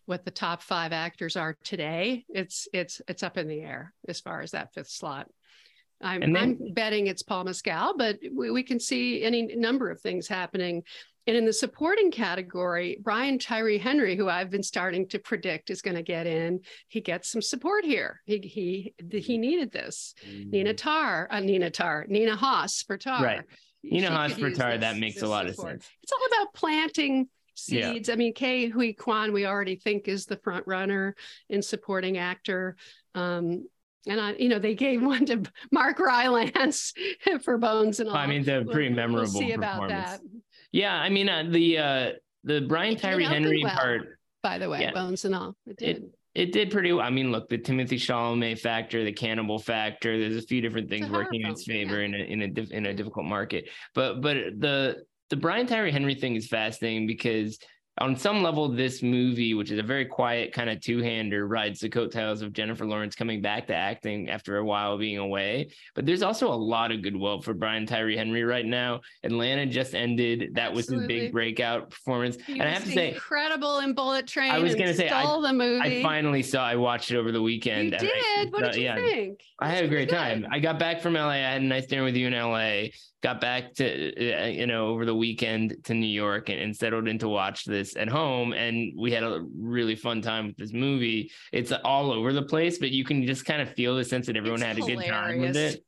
what 0.05 0.25
the 0.25 0.31
top 0.31 0.61
five 0.61 0.93
actors 0.93 1.35
are 1.35 1.57
today, 1.63 2.25
it's 2.29 2.67
it's 2.71 3.01
it's 3.07 3.23
up 3.23 3.37
in 3.37 3.47
the 3.47 3.61
air 3.61 3.93
as 4.07 4.19
far 4.19 4.41
as 4.41 4.51
that 4.51 4.73
fifth 4.73 4.89
slot. 4.89 5.27
I'm, 6.01 6.33
then, 6.33 6.35
I'm 6.35 6.73
betting 6.73 7.07
it's 7.07 7.23
Paul 7.23 7.45
Mescal, 7.45 7.93
but 7.97 8.19
we, 8.35 8.51
we 8.51 8.63
can 8.63 8.79
see 8.79 9.23
any 9.23 9.55
number 9.55 9.89
of 9.89 10.01
things 10.01 10.27
happening 10.27 10.83
and 11.25 11.37
in 11.37 11.45
the 11.45 11.53
supporting 11.53 12.11
category, 12.11 12.97
Brian 13.01 13.39
Tyree 13.39 13.77
Henry, 13.77 14.17
who 14.17 14.27
I've 14.27 14.49
been 14.49 14.63
starting 14.63 15.07
to 15.09 15.19
predict 15.19 15.69
is 15.69 15.81
going 15.81 15.95
to 15.95 16.03
get 16.03 16.27
in, 16.27 16.59
he 16.89 16.99
gets 16.99 17.29
some 17.29 17.41
support 17.41 17.85
here. 17.85 18.21
He 18.25 18.39
he 18.39 19.19
he 19.19 19.37
needed 19.37 19.71
this. 19.71 20.15
Mm. 20.27 20.51
Nina 20.51 20.73
Tar, 20.73 21.27
uh, 21.31 21.39
Nina 21.39 21.69
Tar, 21.69 22.05
Nina 22.09 22.35
Hoss 22.35 22.83
for 22.83 22.97
Tar. 22.97 23.23
Right. 23.23 23.41
Nina 23.83 24.07
she 24.07 24.13
Hoss 24.13 24.33
for 24.33 24.51
Tar. 24.51 24.71
This, 24.71 24.81
that 24.81 24.97
makes 24.97 25.21
a 25.21 25.27
lot 25.27 25.47
support. 25.49 25.75
of 25.75 25.83
sense. 25.83 25.89
It's 26.03 26.11
all 26.11 26.25
about 26.27 26.53
planting 26.53 27.29
seeds. 27.55 28.07
Yeah. 28.07 28.13
I 28.13 28.17
mean, 28.17 28.33
Ke 28.33 28.73
Huy 28.73 28.93
Quan, 28.93 29.31
we 29.31 29.45
already 29.45 29.75
think 29.75 30.07
is 30.07 30.25
the 30.25 30.37
front 30.37 30.65
runner 30.67 31.15
in 31.49 31.61
supporting 31.61 32.17
actor. 32.17 32.75
Um, 33.15 33.65
and 34.07 34.19
I, 34.19 34.33
you 34.33 34.49
know, 34.49 34.59
they 34.59 34.75
gave 34.75 35.01
one 35.05 35.25
to 35.27 35.43
Mark 35.71 35.99
Rylance 35.99 36.93
for 37.43 37.57
Bones 37.57 37.99
and 37.99 38.09
all. 38.09 38.15
I 38.15 38.27
mean, 38.27 38.47
a 38.49 38.65
pretty 38.65 38.89
we'll, 38.89 38.95
memorable. 38.95 39.31
We'll 39.33 39.41
see 39.41 39.51
about 39.53 39.89
that. 39.89 40.19
Yeah, 40.73 40.95
I 40.95 41.09
mean 41.09 41.29
uh, 41.29 41.45
the 41.49 41.77
uh, 41.77 42.11
the 42.43 42.61
Brian 42.61 42.97
Tyree 42.97 43.23
Henry 43.23 43.63
well, 43.63 43.75
part. 43.75 44.19
By 44.41 44.57
the 44.57 44.69
way, 44.69 44.81
yeah, 44.81 44.91
bones 44.91 45.23
and 45.23 45.33
all. 45.33 45.55
It 45.65 45.77
did. 45.77 45.97
It, 45.97 46.03
it 46.35 46.51
did 46.51 46.71
pretty 46.71 46.91
well. 46.91 47.05
I 47.05 47.11
mean, 47.11 47.31
look, 47.31 47.47
the 47.47 47.59
Timothée 47.59 47.93
Chalamet 47.93 48.59
factor, 48.59 49.03
the 49.05 49.11
cannibal 49.11 49.59
factor. 49.59 50.19
There's 50.19 50.43
a 50.43 50.45
few 50.45 50.61
different 50.61 50.89
things 50.89 51.07
working 51.09 51.41
in 51.41 51.51
its 51.51 51.63
favor 51.63 51.99
yeah. 51.99 52.05
in 52.05 52.13
a 52.15 52.17
in 52.17 52.41
a 52.41 52.75
in 52.75 52.85
a 52.87 52.93
difficult 52.93 53.27
market. 53.27 53.69
But 53.93 54.21
but 54.21 54.35
the 54.59 55.03
the 55.29 55.35
Brian 55.35 55.67
Tyree 55.67 55.91
Henry 55.91 56.15
thing 56.15 56.35
is 56.35 56.47
fascinating 56.47 57.05
because 57.05 57.59
on 57.99 58.15
some 58.15 58.41
level, 58.41 58.67
this 58.69 59.03
movie, 59.03 59.53
which 59.53 59.69
is 59.69 59.77
a 59.77 59.83
very 59.83 60.05
quiet 60.05 60.51
kind 60.51 60.67
of 60.69 60.81
two-hander, 60.81 61.47
rides 61.47 61.79
the 61.79 61.89
coattails 61.89 62.41
of 62.41 62.51
Jennifer 62.51 62.87
Lawrence 62.87 63.15
coming 63.15 63.39
back 63.39 63.67
to 63.67 63.75
acting 63.75 64.29
after 64.29 64.57
a 64.57 64.65
while 64.65 64.97
being 64.97 65.19
away. 65.19 65.69
But 65.93 66.07
there's 66.07 66.23
also 66.23 66.51
a 66.51 66.55
lot 66.55 66.91
of 66.91 67.03
goodwill 67.03 67.41
for 67.41 67.53
Brian 67.53 67.85
Tyree 67.85 68.17
Henry 68.17 68.43
right 68.43 68.65
now. 68.65 69.01
Atlanta 69.23 69.67
just 69.67 69.93
ended. 69.93 70.55
That 70.55 70.71
Absolutely. 70.71 70.75
was 70.75 70.87
his 70.87 71.07
big 71.07 71.31
breakout 71.31 71.91
performance. 71.91 72.37
He 72.47 72.53
and 72.53 72.63
I 72.63 72.71
have 72.71 72.83
to 72.85 72.91
say, 72.91 73.13
incredible 73.13 73.79
in 73.79 73.93
Bullet 73.93 74.25
Train. 74.25 74.51
I 74.51 74.57
was 74.57 74.73
going 74.73 74.87
to 74.87 74.95
say, 74.95 75.09
I, 75.09 75.23
the 75.23 75.53
movie. 75.53 75.99
I 75.99 76.01
finally 76.01 76.41
saw. 76.41 76.65
I 76.65 76.75
watched 76.75 77.11
it 77.11 77.17
over 77.17 77.31
the 77.31 77.41
weekend. 77.41 77.91
You 77.93 77.99
did. 77.99 78.09
I, 78.09 78.45
what 78.49 78.63
did 78.63 78.75
you 78.75 78.83
yeah, 78.83 78.95
think? 78.95 79.41
I 79.59 79.69
had 79.69 79.83
a 79.83 79.87
great 79.87 80.09
good. 80.09 80.15
time. 80.15 80.47
I 80.51 80.57
got 80.59 80.79
back 80.79 80.99
from 80.99 81.13
LA. 81.13 81.29
I 81.29 81.37
had 81.37 81.61
a 81.61 81.65
nice 81.65 81.85
dinner 81.85 82.03
with 82.03 82.15
you 82.15 82.25
in 82.25 82.33
LA 82.33 82.87
got 83.23 83.39
back 83.39 83.73
to 83.73 83.85
uh, 84.35 84.45
you 84.47 84.67
know 84.67 84.87
over 84.87 85.05
the 85.05 85.15
weekend 85.15 85.77
to 85.85 85.93
New 85.93 86.05
York 86.05 86.49
and, 86.49 86.59
and, 86.59 86.75
settled 86.75 87.07
in 87.07 87.17
to 87.19 87.29
watch 87.29 87.63
this 87.63 87.95
at 87.95 88.09
home. 88.09 88.51
And 88.51 88.91
we 88.97 89.11
had 89.11 89.23
a 89.23 89.43
really 89.57 89.95
fun 89.95 90.21
time 90.21 90.47
with 90.47 90.57
this 90.57 90.73
movie. 90.73 91.31
It's 91.53 91.71
all 91.83 92.11
over 92.11 92.33
the 92.33 92.43
place 92.43 92.77
but 92.77 92.91
you 92.91 93.05
can 93.05 93.25
just 93.25 93.45
kind 93.45 93.61
of 93.61 93.69
feel 93.73 93.95
the 93.95 94.03
sense 94.03 94.27
that 94.27 94.35
everyone 94.35 94.61
it's 94.61 94.67
had 94.67 94.77
hilarious. 94.77 94.99
a 94.99 95.05
good 95.05 95.11
time 95.11 95.39
with 95.39 95.55
it. 95.55 95.83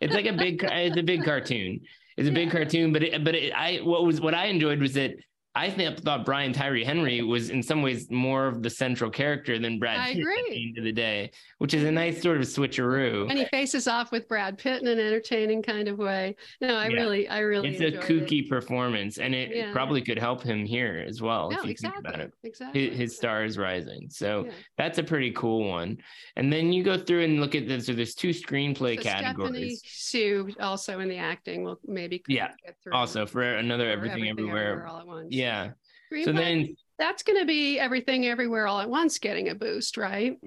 it's 0.00 0.14
like 0.14 0.26
a 0.26 0.32
big 0.32 0.62
it's 0.64 0.96
a 0.96 1.02
big 1.02 1.24
cartoon. 1.30 1.80
It's 2.16 2.28
a 2.28 2.32
big 2.32 2.50
cartoon 2.50 2.92
but 2.92 3.02
it, 3.04 3.24
but 3.24 3.34
it, 3.34 3.52
I 3.54 3.78
what 3.78 4.04
was 4.04 4.20
what 4.20 4.34
I 4.34 4.46
enjoyed 4.46 4.80
was 4.80 4.94
that 4.94 5.12
I 5.54 5.68
think 5.68 5.98
thought 5.98 6.24
Brian 6.24 6.52
Tyree 6.52 6.84
Henry 6.84 7.22
was 7.22 7.50
in 7.50 7.60
some 7.60 7.82
ways 7.82 8.08
more 8.08 8.46
of 8.46 8.62
the 8.62 8.70
central 8.70 9.10
character 9.10 9.58
than 9.58 9.80
Brad 9.80 9.98
I 9.98 10.12
Pitt 10.12 10.18
agree. 10.18 10.38
at 10.38 10.50
the 10.50 10.68
end 10.68 10.78
of 10.78 10.84
the 10.84 10.92
day, 10.92 11.32
which 11.58 11.74
is 11.74 11.82
a 11.82 11.90
nice 11.90 12.22
sort 12.22 12.36
of 12.36 12.44
switcheroo. 12.44 13.28
And 13.28 13.36
he 13.36 13.44
faces 13.46 13.88
off 13.88 14.12
with 14.12 14.28
Brad 14.28 14.58
Pitt 14.58 14.80
in 14.80 14.86
an 14.86 15.00
entertaining 15.00 15.60
kind 15.60 15.88
of 15.88 15.98
way. 15.98 16.36
No, 16.60 16.76
I 16.76 16.86
yeah. 16.86 16.96
really, 16.96 17.28
I 17.28 17.40
really. 17.40 17.76
It's 17.76 17.80
a 17.80 17.98
kooky 17.98 18.44
it. 18.44 18.48
performance, 18.48 19.18
and 19.18 19.34
it 19.34 19.50
yeah. 19.52 19.72
probably 19.72 20.02
could 20.02 20.20
help 20.20 20.40
him 20.40 20.64
here 20.64 21.04
as 21.06 21.20
well. 21.20 21.50
No, 21.50 21.62
exactly. 21.64 21.74
think 21.74 21.94
about 21.98 22.20
it, 22.20 22.32
exactly. 22.44 22.88
His, 22.90 22.98
his 22.98 23.16
star 23.16 23.44
is 23.44 23.58
rising, 23.58 24.08
so 24.08 24.44
yeah. 24.46 24.52
that's 24.78 24.98
a 24.98 25.02
pretty 25.02 25.32
cool 25.32 25.68
one. 25.68 25.98
And 26.36 26.52
then 26.52 26.72
you 26.72 26.84
go 26.84 26.96
through 26.96 27.24
and 27.24 27.40
look 27.40 27.56
at 27.56 27.66
this. 27.66 27.86
So 27.86 27.92
there's 27.92 28.14
two 28.14 28.30
screenplay 28.30 28.98
so 28.98 29.02
categories. 29.02 29.80
Stephanie 29.82 30.52
Hsu 30.54 30.54
also 30.60 31.00
in 31.00 31.08
the 31.08 31.18
acting 31.18 31.64
will 31.64 31.80
maybe 31.84 32.22
get 32.28 32.54
through. 32.64 32.92
yeah. 32.92 32.98
Also 32.98 33.26
for 33.26 33.42
another 33.42 33.90
everything, 33.90 34.28
everything 34.28 34.30
everywhere. 34.30 34.70
everywhere 34.70 34.86
all 34.86 35.00
at 35.00 35.06
once. 35.08 35.26
Yeah. 35.30 35.39
So 36.24 36.32
then 36.32 36.74
that's 36.98 37.22
going 37.22 37.38
to 37.38 37.46
be 37.46 37.78
everything 37.78 38.26
everywhere 38.26 38.66
all 38.66 38.80
at 38.80 38.88
once 38.88 39.18
getting 39.18 39.48
a 39.48 39.54
boost, 39.54 39.96
right? 39.96 40.38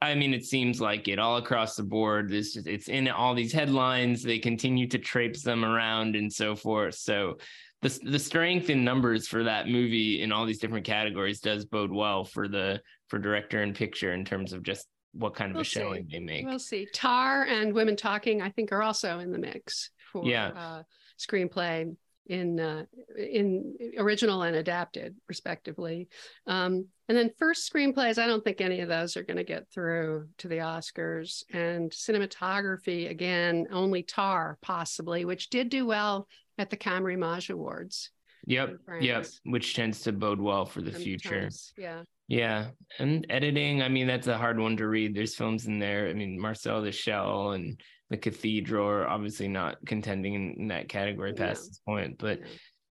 I 0.00 0.14
mean, 0.14 0.34
it 0.34 0.44
seems 0.44 0.80
like 0.80 1.08
it 1.08 1.18
all 1.18 1.38
across 1.38 1.74
the 1.74 1.82
board. 1.82 2.28
This 2.28 2.56
it's 2.56 2.88
in 2.88 3.08
all 3.08 3.34
these 3.34 3.52
headlines. 3.52 4.22
They 4.22 4.38
continue 4.38 4.86
to 4.88 4.98
traipse 4.98 5.42
them 5.42 5.64
around 5.64 6.16
and 6.16 6.32
so 6.32 6.54
forth. 6.54 6.94
So 6.96 7.38
the 7.82 7.98
the 8.04 8.18
strength 8.18 8.68
in 8.68 8.84
numbers 8.84 9.26
for 9.26 9.44
that 9.44 9.68
movie 9.68 10.22
in 10.22 10.32
all 10.32 10.44
these 10.44 10.58
different 10.58 10.84
categories 10.84 11.40
does 11.40 11.64
bode 11.64 11.92
well 11.92 12.24
for 12.24 12.46
the 12.46 12.80
for 13.08 13.18
director 13.18 13.62
and 13.62 13.74
picture 13.74 14.12
in 14.12 14.24
terms 14.24 14.52
of 14.52 14.62
just 14.62 14.86
what 15.12 15.34
kind 15.34 15.50
of 15.50 15.56
we'll 15.56 15.62
a 15.62 15.64
showing 15.64 16.08
they 16.10 16.20
make. 16.20 16.46
We'll 16.46 16.58
see. 16.58 16.86
Tar 16.92 17.44
and 17.44 17.72
Women 17.72 17.96
Talking, 17.96 18.42
I 18.42 18.50
think, 18.50 18.72
are 18.72 18.82
also 18.82 19.18
in 19.18 19.32
the 19.32 19.38
mix 19.38 19.90
for 20.12 20.26
yeah. 20.26 20.48
Uh, 20.48 20.82
screenplay 21.18 21.96
in 22.26 22.60
uh, 22.60 22.84
in 23.16 23.74
original 23.98 24.42
and 24.42 24.56
adapted 24.56 25.16
respectively. 25.28 26.08
Um, 26.46 26.86
and 27.08 27.16
then 27.16 27.30
first 27.38 27.72
screenplays 27.72 28.18
i 28.18 28.26
don't 28.26 28.42
think 28.42 28.60
any 28.60 28.80
of 28.80 28.88
those 28.88 29.16
are 29.16 29.22
going 29.22 29.36
to 29.36 29.44
get 29.44 29.70
through 29.72 30.28
to 30.38 30.48
the 30.48 30.58
oscars. 30.58 31.44
And 31.52 31.90
cinematography 31.90 33.10
again 33.10 33.66
only 33.70 34.02
tar 34.02 34.58
possibly 34.62 35.24
which 35.24 35.50
did 35.50 35.68
do 35.68 35.86
well 35.86 36.28
at 36.58 36.70
the 36.70 36.76
Camerimage 36.76 37.50
awards. 37.50 38.10
Yep 38.46 38.76
yep 39.00 39.26
which 39.44 39.74
tends 39.74 40.00
to 40.02 40.12
bode 40.12 40.40
well 40.40 40.64
for 40.66 40.80
the 40.80 40.92
Sometimes, 40.92 41.04
future. 41.04 41.48
Yeah. 41.76 42.02
Yeah 42.28 42.66
and 42.98 43.26
editing 43.30 43.82
i 43.82 43.88
mean 43.88 44.06
that's 44.06 44.26
a 44.26 44.38
hard 44.38 44.58
one 44.58 44.76
to 44.76 44.88
read. 44.88 45.14
There's 45.14 45.36
films 45.36 45.66
in 45.66 45.78
there 45.78 46.08
i 46.08 46.12
mean 46.12 46.40
marcel 46.40 46.82
the 46.82 46.92
shell 46.92 47.52
and 47.52 47.80
the 48.10 48.16
cathedral 48.16 48.86
are 48.86 49.06
obviously 49.06 49.48
not 49.48 49.76
contending 49.86 50.56
in, 50.58 50.68
that 50.68 50.88
category 50.88 51.32
past 51.32 51.68
this 51.68 51.80
point 51.86 52.16
but 52.18 52.40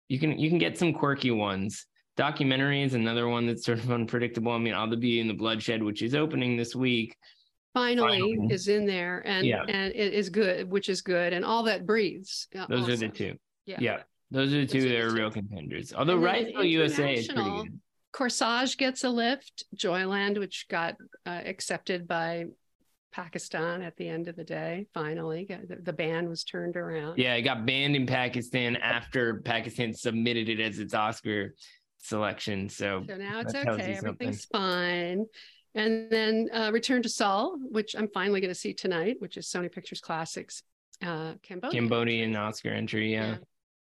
you 0.09 0.19
can 0.19 0.39
you 0.39 0.49
can 0.49 0.59
get 0.59 0.79
some 0.79 0.93
quirky 0.93 1.31
ones 1.31 1.87
documentary 2.21 2.83
is 2.83 2.93
another 2.93 3.29
one 3.29 3.47
that's 3.47 3.65
sort 3.65 3.79
of 3.79 3.91
unpredictable. 3.91 4.53
I 4.53 4.59
mean, 4.59 4.75
All 4.75 4.89
the 4.89 4.97
Beauty 4.97 5.21
and 5.21 5.31
the 5.31 5.35
Bloodshed, 5.35 5.83
which 5.83 6.03
is 6.03 6.15
opening 6.15 6.55
this 6.55 6.77
week. 6.77 7.17
Finally, 7.73 8.21
Finally. 8.21 8.49
is 8.55 8.69
in 8.69 8.85
there 8.85 9.23
and 9.27 9.47
yeah. 9.47 9.63
and 9.67 9.95
it 9.95 10.13
is 10.13 10.29
good, 10.29 10.69
which 10.69 10.91
is 10.91 11.01
good, 11.01 11.33
and 11.33 11.45
all 11.45 11.63
that 11.63 11.87
breathes. 11.87 12.49
Those 12.69 12.89
are 12.91 12.97
the 12.97 13.09
two. 13.09 13.37
Yeah. 13.65 13.79
Yeah. 13.81 14.03
Those 14.31 14.53
are 14.53 14.61
the 14.61 14.67
two 14.67 14.83
that 14.83 15.01
are 15.01 15.13
real 15.13 15.31
contenders. 15.31 15.95
Although 15.95 16.19
Riotsville 16.19 16.69
USA 16.71 17.15
is 17.15 17.29
pretty 17.29 17.43
good. 17.43 17.81
Corsage 18.13 18.77
gets 18.77 19.05
a 19.05 19.09
lift. 19.09 19.65
Joyland, 19.75 20.39
which 20.39 20.67
got 20.69 20.97
uh, 21.25 21.41
accepted 21.45 22.07
by 22.07 22.47
Pakistan 23.13 23.83
at 23.83 23.97
the 23.97 24.09
end 24.09 24.29
of 24.29 24.37
the 24.37 24.45
day. 24.45 24.87
Finally, 24.95 25.47
the, 25.49 25.77
the 25.77 25.93
ban 25.93 26.29
was 26.29 26.45
turned 26.45 26.77
around. 26.77 27.19
Yeah, 27.19 27.35
it 27.35 27.43
got 27.43 27.67
banned 27.67 27.97
in 27.97 28.07
Pakistan 28.07 28.77
after 28.77 29.41
Pakistan 29.43 29.93
submitted 29.93 30.49
it 30.49 30.61
as 30.61 30.79
its 30.79 30.95
Oscar 30.95 31.55
selection. 31.99 32.69
So, 32.69 33.05
so 33.09 33.17
now 33.17 33.41
it's 33.41 33.55
okay. 33.55 33.95
Everything's 33.97 34.45
fine. 34.47 35.27
And 35.75 36.11
then 36.11 36.49
uh, 36.53 36.71
Return 36.73 37.03
to 37.03 37.09
Seoul, 37.09 37.57
which 37.71 37.95
I'm 37.97 38.09
finally 38.09 38.41
going 38.41 38.53
to 38.53 38.59
see 38.59 38.75
tonight, 38.75 39.17
which 39.21 39.37
is 39.37 39.47
Sony 39.47 39.71
Pictures 39.71 40.01
Classics 40.01 40.63
uh, 41.03 41.35
Cambodian. 41.43 41.83
Cambodian 41.83 42.37
Oscar 42.37 42.71
entry, 42.71 43.13
yeah. 43.13 43.27
yeah. 43.27 43.37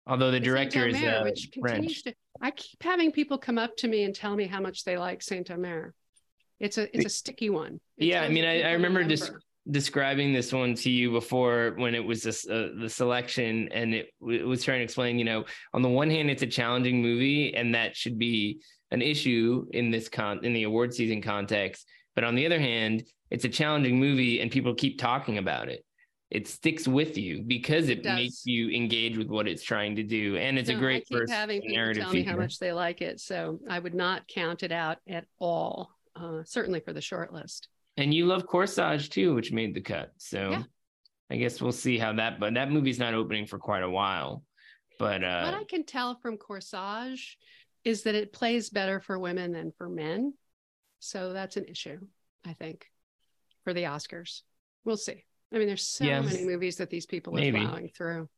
Although 0.06 0.30
the 0.30 0.40
director 0.40 0.88
is 0.88 0.96
uh, 0.96 1.20
which 1.24 1.50
French. 1.60 2.04
To, 2.04 2.14
I 2.40 2.52
keep 2.52 2.82
having 2.82 3.12
people 3.12 3.38
come 3.38 3.58
up 3.58 3.76
to 3.78 3.88
me 3.88 4.04
and 4.04 4.14
tell 4.14 4.34
me 4.34 4.46
how 4.46 4.60
much 4.60 4.84
they 4.84 4.96
like 4.96 5.22
Saint 5.22 5.50
Omer. 5.50 5.94
It's 6.60 6.76
a 6.76 6.94
it's 6.94 7.06
a 7.06 7.10
sticky 7.10 7.50
one. 7.50 7.80
It 7.96 8.06
yeah, 8.06 8.22
I 8.22 8.28
mean, 8.28 8.44
I, 8.44 8.62
I 8.62 8.72
remember 8.72 9.02
just 9.02 9.32
describing 9.70 10.32
this 10.32 10.52
one 10.52 10.74
to 10.74 10.90
you 10.90 11.10
before 11.10 11.74
when 11.76 11.94
it 11.94 12.04
was 12.04 12.22
this, 12.22 12.48
uh, 12.48 12.70
the 12.78 12.88
selection 12.88 13.68
and 13.72 13.94
it, 13.94 14.08
it, 14.22 14.46
was 14.46 14.64
trying 14.64 14.78
to 14.78 14.84
explain 14.84 15.18
you 15.18 15.24
know 15.24 15.44
on 15.74 15.82
the 15.82 15.88
one 15.88 16.10
hand 16.10 16.30
it's 16.30 16.42
a 16.42 16.46
challenging 16.46 17.02
movie 17.02 17.54
and 17.54 17.74
that 17.74 17.94
should 17.94 18.18
be 18.18 18.60
an 18.90 19.02
issue 19.02 19.66
in 19.72 19.90
this 19.90 20.08
con 20.08 20.44
in 20.44 20.52
the 20.52 20.64
award 20.64 20.92
season 20.94 21.22
context. 21.22 21.86
But 22.14 22.24
on 22.24 22.34
the 22.34 22.46
other 22.46 22.58
hand 22.58 23.04
it's 23.30 23.44
a 23.44 23.48
challenging 23.48 23.98
movie 23.98 24.40
and 24.40 24.50
people 24.50 24.74
keep 24.74 24.98
talking 24.98 25.38
about 25.38 25.68
it. 25.68 25.84
It 26.30 26.46
sticks 26.46 26.86
with 26.86 27.18
you 27.18 27.42
because 27.42 27.88
it, 27.88 28.06
it 28.06 28.14
makes 28.14 28.46
you 28.46 28.70
engage 28.70 29.16
with 29.16 29.28
what 29.28 29.48
it's 29.48 29.62
trying 29.62 29.96
to 29.96 30.02
do 30.02 30.36
and 30.36 30.58
it's 30.58 30.68
no, 30.68 30.76
a 30.76 30.78
great 30.78 31.02
I 31.02 31.04
keep 31.04 31.18
first 31.18 31.32
having 31.32 31.60
people 31.60 31.94
tell 31.94 32.12
me 32.12 32.22
how 32.22 32.36
much 32.36 32.58
they 32.58 32.72
like 32.72 33.02
it 33.02 33.18
so 33.18 33.58
i 33.68 33.80
would 33.80 33.94
not 33.94 34.28
count 34.28 34.62
it 34.62 34.70
out 34.70 34.98
at 35.08 35.24
all 35.40 35.90
uh, 36.16 36.42
certainly 36.44 36.80
for 36.80 36.92
the 36.92 37.00
short 37.00 37.32
list 37.32 37.68
and 38.00 38.14
you 38.14 38.26
love 38.26 38.46
Corsage 38.46 39.10
too, 39.10 39.34
which 39.34 39.52
made 39.52 39.74
the 39.74 39.80
cut. 39.80 40.12
So 40.16 40.50
yeah. 40.50 40.62
I 41.30 41.36
guess 41.36 41.60
we'll 41.60 41.72
see 41.72 41.98
how 41.98 42.14
that. 42.14 42.40
But 42.40 42.54
that 42.54 42.70
movie's 42.70 42.98
not 42.98 43.14
opening 43.14 43.46
for 43.46 43.58
quite 43.58 43.82
a 43.82 43.90
while. 43.90 44.42
But 44.98 45.22
uh, 45.24 45.42
what 45.42 45.54
I 45.54 45.64
can 45.64 45.84
tell 45.84 46.18
from 46.20 46.36
Corsage 46.36 47.36
is 47.84 48.02
that 48.02 48.14
it 48.14 48.32
plays 48.32 48.70
better 48.70 49.00
for 49.00 49.18
women 49.18 49.52
than 49.52 49.72
for 49.76 49.88
men. 49.88 50.34
So 50.98 51.32
that's 51.32 51.56
an 51.56 51.64
issue, 51.64 51.98
I 52.46 52.52
think, 52.52 52.86
for 53.64 53.72
the 53.72 53.84
Oscars. 53.84 54.42
We'll 54.84 54.98
see. 54.98 55.24
I 55.52 55.58
mean, 55.58 55.66
there's 55.66 55.86
so 55.86 56.04
yes. 56.04 56.24
many 56.24 56.44
movies 56.44 56.76
that 56.76 56.90
these 56.90 57.06
people 57.06 57.34
are 57.34 57.40
Maybe. 57.40 57.60
plowing 57.60 57.90
through 57.96 58.28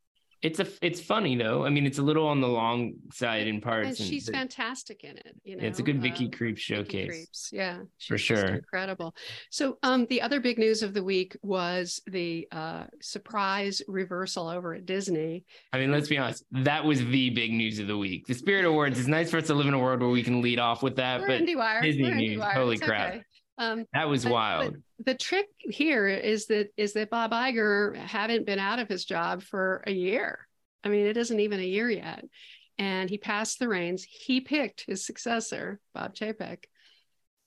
it's 0.42 0.58
a 0.58 0.66
it's 0.80 1.00
funny 1.00 1.36
though. 1.36 1.64
I 1.64 1.70
mean, 1.70 1.86
it's 1.86 1.98
a 1.98 2.02
little 2.02 2.26
on 2.26 2.40
the 2.40 2.48
long 2.48 2.94
side 3.12 3.46
in 3.46 3.60
parts. 3.60 4.00
And 4.00 4.08
she's 4.08 4.26
and 4.28 4.36
fantastic 4.36 5.04
in 5.04 5.16
it. 5.16 5.36
You 5.44 5.56
know, 5.56 5.64
it's 5.64 5.78
a 5.78 5.82
good 5.82 6.02
Vicky 6.02 6.24
um, 6.26 6.30
Krieps 6.32 6.58
showcase. 6.58 7.08
Vicky 7.08 7.26
Krieps. 7.26 7.52
Yeah, 7.52 7.78
for 8.06 8.18
sure, 8.18 8.46
incredible. 8.56 9.14
So, 9.50 9.78
um, 9.84 10.06
the 10.06 10.20
other 10.20 10.40
big 10.40 10.58
news 10.58 10.82
of 10.82 10.94
the 10.94 11.02
week 11.02 11.36
was 11.42 12.02
the 12.06 12.48
uh, 12.50 12.84
surprise 13.00 13.82
reversal 13.86 14.48
over 14.48 14.74
at 14.74 14.84
Disney. 14.84 15.44
I 15.72 15.78
mean, 15.78 15.92
let's 15.92 16.08
be 16.08 16.18
honest, 16.18 16.44
that 16.50 16.84
was 16.84 16.98
the 16.98 17.30
big 17.30 17.52
news 17.52 17.78
of 17.78 17.86
the 17.86 17.96
week. 17.96 18.26
The 18.26 18.34
Spirit 18.34 18.64
Awards. 18.64 18.98
It's 18.98 19.08
nice 19.08 19.30
for 19.30 19.36
us 19.36 19.46
to 19.46 19.54
live 19.54 19.68
in 19.68 19.74
a 19.74 19.78
world 19.78 20.00
where 20.00 20.10
we 20.10 20.24
can 20.24 20.42
lead 20.42 20.58
off 20.58 20.82
with 20.82 20.96
that, 20.96 21.20
We're 21.20 21.26
but 21.28 21.38
Disney 21.38 22.02
We're 22.02 22.14
news. 22.14 22.42
Holy 22.42 22.78
crap! 22.78 23.14
Okay. 23.14 23.24
Um, 23.58 23.84
that 23.92 24.08
was 24.08 24.24
but, 24.24 24.32
wild. 24.32 24.76
But 24.98 25.06
the 25.06 25.14
trick 25.14 25.46
here 25.58 26.08
is 26.08 26.46
that 26.46 26.68
is 26.76 26.94
that 26.94 27.10
Bob 27.10 27.32
Iger 27.32 27.96
hadn't 27.96 28.46
been 28.46 28.58
out 28.58 28.78
of 28.78 28.88
his 28.88 29.04
job 29.04 29.42
for 29.42 29.82
a 29.86 29.92
year. 29.92 30.46
I 30.84 30.88
mean, 30.88 31.06
it 31.06 31.16
isn't 31.16 31.40
even 31.40 31.60
a 31.60 31.64
year 31.64 31.90
yet. 31.90 32.24
And 32.78 33.08
he 33.08 33.18
passed 33.18 33.58
the 33.58 33.68
reins. 33.68 34.02
He 34.02 34.40
picked 34.40 34.84
his 34.86 35.04
successor, 35.04 35.78
Bob 35.94 36.14
Chapek, 36.14 36.64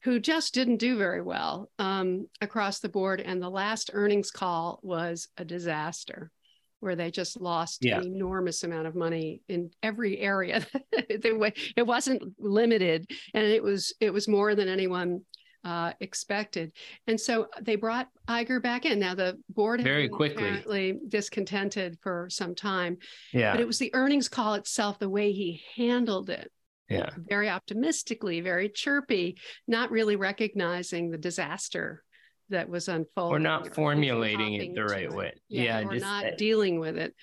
who 0.04 0.20
just 0.20 0.54
didn't 0.54 0.78
do 0.78 0.98
very 0.98 1.22
well 1.22 1.70
um, 1.80 2.28
across 2.40 2.80
the 2.80 2.90
board. 2.90 3.20
And 3.20 3.42
the 3.42 3.50
last 3.50 3.90
earnings 3.94 4.32
call 4.32 4.80
was 4.84 5.28
a 5.38 5.44
disaster 5.44 6.32
where 6.80 6.96
they 6.96 7.10
just 7.10 7.42
lost 7.42 7.84
yeah. 7.84 7.98
an 7.98 8.06
enormous 8.06 8.64
amount 8.64 8.86
of 8.86 8.96
money 8.96 9.42
in 9.50 9.72
every 9.82 10.20
area. 10.20 10.66
it 10.94 11.88
wasn't 11.88 12.22
limited, 12.38 13.10
and 13.34 13.44
it 13.44 13.64
was 13.64 13.94
it 14.00 14.14
was 14.14 14.28
more 14.28 14.54
than 14.54 14.68
anyone 14.68 15.22
uh, 15.66 15.92
expected. 16.00 16.72
And 17.08 17.20
so 17.20 17.48
they 17.60 17.76
brought 17.76 18.08
Iger 18.28 18.62
back 18.62 18.86
in. 18.86 19.00
Now 19.00 19.16
the 19.16 19.38
board 19.50 19.82
very 19.82 20.08
quickly 20.08 20.44
apparently 20.44 21.00
discontented 21.10 21.98
for 22.02 22.28
some 22.30 22.54
time. 22.54 22.98
Yeah. 23.34 23.52
But 23.52 23.62
it 23.62 23.68
was 23.68 23.80
the 23.80 23.94
earnings 23.94 24.30
call 24.30 24.54
itself, 24.54 25.00
the 25.00 25.10
way 25.10 25.32
he 25.32 25.64
handled 25.76 26.30
it. 26.30 26.52
Yeah. 26.88 27.10
Very 27.18 27.50
optimistically, 27.50 28.42
very 28.42 28.70
chirpy, 28.70 29.38
not 29.68 29.90
really 29.90 30.16
recognizing 30.16 31.10
the 31.10 31.18
disaster 31.18 32.04
that 32.50 32.70
was 32.70 32.88
unfolding. 32.88 33.36
Or 33.36 33.40
not 33.40 33.74
formulating 33.74 34.54
it 34.54 34.76
the 34.76 34.86
right 34.86 35.12
way. 35.12 35.34
Yeah. 35.50 35.64
yeah 35.64 35.88
or 35.88 35.94
just, 35.94 36.06
not 36.06 36.38
dealing 36.38 36.80
with 36.80 36.96
it. 36.96 37.16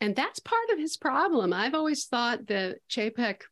And 0.00 0.16
that's 0.16 0.40
part 0.40 0.70
of 0.72 0.78
his 0.78 0.96
problem. 0.96 1.52
I've 1.52 1.74
always 1.74 2.06
thought 2.06 2.46
that 2.46 2.78
Chapek 2.90 3.42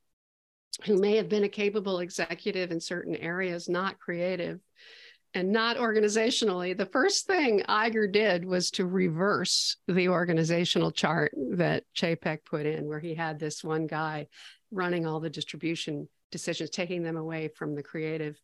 who 0.85 0.99
may 0.99 1.17
have 1.17 1.29
been 1.29 1.45
a 1.45 1.49
capable 1.49 2.01
executive 2.01 2.71
in 2.71 2.81
certain 2.81 3.17
areas, 3.17 3.69
not 3.69 3.99
creative 3.99 4.61
and 5.35 5.51
not 5.51 5.77
organizationally. 5.77 6.77
The 6.77 6.87
first 6.87 7.27
thing 7.27 7.63
Iger 7.69 8.11
did 8.11 8.45
was 8.45 8.71
to 8.73 8.87
reverse 8.87 9.77
the 9.89 10.09
organizational 10.09 10.91
chart 10.91 11.33
that 11.53 11.85
Chapek 11.97 12.45
put 12.45 12.67
in, 12.67 12.87
where 12.87 13.01
he 13.01 13.15
had 13.15 13.39
this 13.39 13.65
one 13.65 13.87
guy 13.87 14.27
running 14.71 15.07
all 15.07 15.21
the 15.21 15.31
distribution 15.31 16.09
decisions, 16.31 16.71
taking 16.71 17.03
them 17.03 17.17
away 17.17 17.49
from 17.49 17.75
the 17.75 17.83
creative 17.83 18.39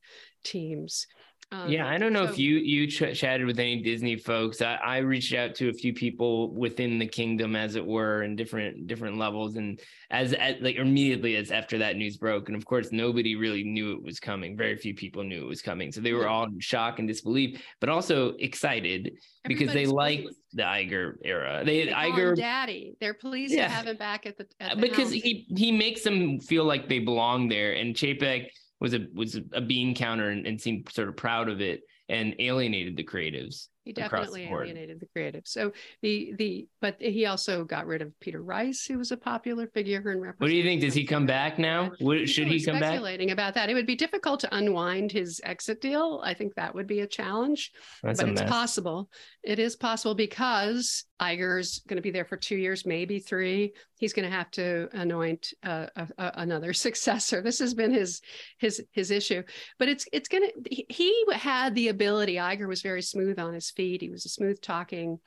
teams. 0.44 1.06
Um, 1.50 1.70
yeah, 1.70 1.88
I 1.88 1.96
don't 1.96 2.12
know 2.12 2.26
so, 2.26 2.32
if 2.32 2.38
you 2.38 2.56
you 2.56 2.86
ch- 2.86 3.18
chatted 3.18 3.46
with 3.46 3.58
any 3.58 3.80
Disney 3.80 4.16
folks. 4.16 4.60
I, 4.60 4.74
I 4.74 4.98
reached 4.98 5.32
out 5.32 5.54
to 5.56 5.70
a 5.70 5.72
few 5.72 5.94
people 5.94 6.52
within 6.52 6.98
the 6.98 7.06
kingdom, 7.06 7.56
as 7.56 7.74
it 7.74 7.86
were, 7.86 8.22
in 8.22 8.36
different 8.36 8.86
different 8.86 9.16
levels, 9.16 9.56
and 9.56 9.80
as, 10.10 10.34
as 10.34 10.56
like 10.60 10.76
immediately 10.76 11.36
as 11.36 11.50
after 11.50 11.78
that 11.78 11.96
news 11.96 12.18
broke, 12.18 12.48
and 12.48 12.56
of 12.56 12.66
course 12.66 12.92
nobody 12.92 13.34
really 13.34 13.64
knew 13.64 13.92
it 13.92 14.02
was 14.02 14.20
coming. 14.20 14.58
Very 14.58 14.76
few 14.76 14.94
people 14.94 15.24
knew 15.24 15.42
it 15.42 15.48
was 15.48 15.62
coming, 15.62 15.90
so 15.90 16.02
they 16.02 16.12
were 16.12 16.28
all 16.28 16.44
in 16.44 16.60
shock 16.60 16.98
and 16.98 17.08
disbelief, 17.08 17.62
but 17.80 17.88
also 17.88 18.34
excited 18.40 19.12
because 19.44 19.72
they 19.72 19.86
liked 19.86 20.28
the 20.52 20.64
Iger 20.64 21.14
era. 21.24 21.62
They, 21.64 21.86
they 21.86 21.92
Iger 21.92 22.36
daddy. 22.36 22.94
They're 23.00 23.14
pleased 23.14 23.54
yeah. 23.54 23.68
to 23.68 23.72
have 23.72 23.86
him 23.86 23.96
back 23.96 24.26
at 24.26 24.36
the, 24.36 24.46
at 24.60 24.76
the 24.76 24.82
because 24.82 25.04
house. 25.04 25.12
he 25.12 25.46
he 25.56 25.72
makes 25.72 26.02
them 26.02 26.40
feel 26.40 26.64
like 26.64 26.90
they 26.90 26.98
belong 26.98 27.48
there, 27.48 27.72
and 27.72 27.94
Chapek 27.94 28.48
was 28.80 28.94
a 28.94 29.06
was 29.14 29.38
a 29.52 29.60
bean 29.60 29.94
counter 29.94 30.30
and, 30.30 30.46
and 30.46 30.60
seemed 30.60 30.88
sort 30.90 31.08
of 31.08 31.16
proud 31.16 31.48
of 31.48 31.60
it 31.60 31.82
and 32.08 32.34
alienated 32.38 32.96
the 32.96 33.04
creatives. 33.04 33.68
He 33.88 33.94
definitely 33.94 34.44
the 34.44 34.52
alienated 34.52 35.00
the 35.00 35.06
creatives. 35.18 35.48
So 35.48 35.72
the 36.02 36.34
the 36.36 36.68
but 36.82 36.96
he 37.00 37.24
also 37.24 37.64
got 37.64 37.86
rid 37.86 38.02
of 38.02 38.12
Peter 38.20 38.42
Rice, 38.42 38.84
who 38.84 38.98
was 38.98 39.12
a 39.12 39.16
popular 39.16 39.66
figure 39.68 40.12
in 40.12 40.20
What 40.20 40.48
do 40.48 40.54
you 40.54 40.62
think? 40.62 40.82
Does 40.82 40.92
he 40.92 41.06
come 41.06 41.24
back 41.24 41.58
now? 41.58 41.92
Would, 41.98 42.28
should 42.28 42.48
he 42.48 42.62
come 42.62 42.74
back? 42.74 42.90
Speculating 42.90 43.30
about 43.30 43.54
that, 43.54 43.70
it 43.70 43.74
would 43.74 43.86
be 43.86 43.96
difficult 43.96 44.40
to 44.40 44.54
unwind 44.54 45.10
his 45.10 45.40
exit 45.42 45.80
deal. 45.80 46.20
I 46.22 46.34
think 46.34 46.54
that 46.56 46.74
would 46.74 46.86
be 46.86 47.00
a 47.00 47.06
challenge, 47.06 47.72
That's 48.02 48.20
but 48.20 48.28
a 48.28 48.32
it's 48.32 48.42
mess. 48.42 48.50
possible. 48.50 49.08
It 49.42 49.58
is 49.58 49.74
possible 49.74 50.14
because 50.14 51.06
Iger's 51.18 51.80
going 51.88 51.96
to 51.96 52.02
be 52.02 52.10
there 52.10 52.26
for 52.26 52.36
two 52.36 52.56
years, 52.56 52.84
maybe 52.84 53.20
three. 53.20 53.72
He's 53.96 54.12
going 54.12 54.28
to 54.28 54.36
have 54.36 54.50
to 54.52 54.88
anoint 54.92 55.54
uh, 55.64 55.86
a, 55.96 56.08
a, 56.18 56.32
another 56.36 56.72
successor. 56.74 57.40
This 57.40 57.58
has 57.60 57.72
been 57.72 57.92
his 57.92 58.20
his 58.58 58.84
his 58.92 59.10
issue, 59.10 59.42
but 59.78 59.88
it's 59.88 60.06
it's 60.12 60.28
going 60.28 60.44
to. 60.44 60.84
He 60.90 61.24
had 61.32 61.74
the 61.74 61.88
ability. 61.98 62.36
Iger 62.36 62.68
was 62.68 62.80
very 62.80 63.02
smooth 63.02 63.40
on 63.40 63.54
his 63.54 63.70
feet. 63.70 64.00
He 64.00 64.10
was 64.10 64.24
a 64.24 64.28
smooth 64.28 64.60
talking 64.60 65.18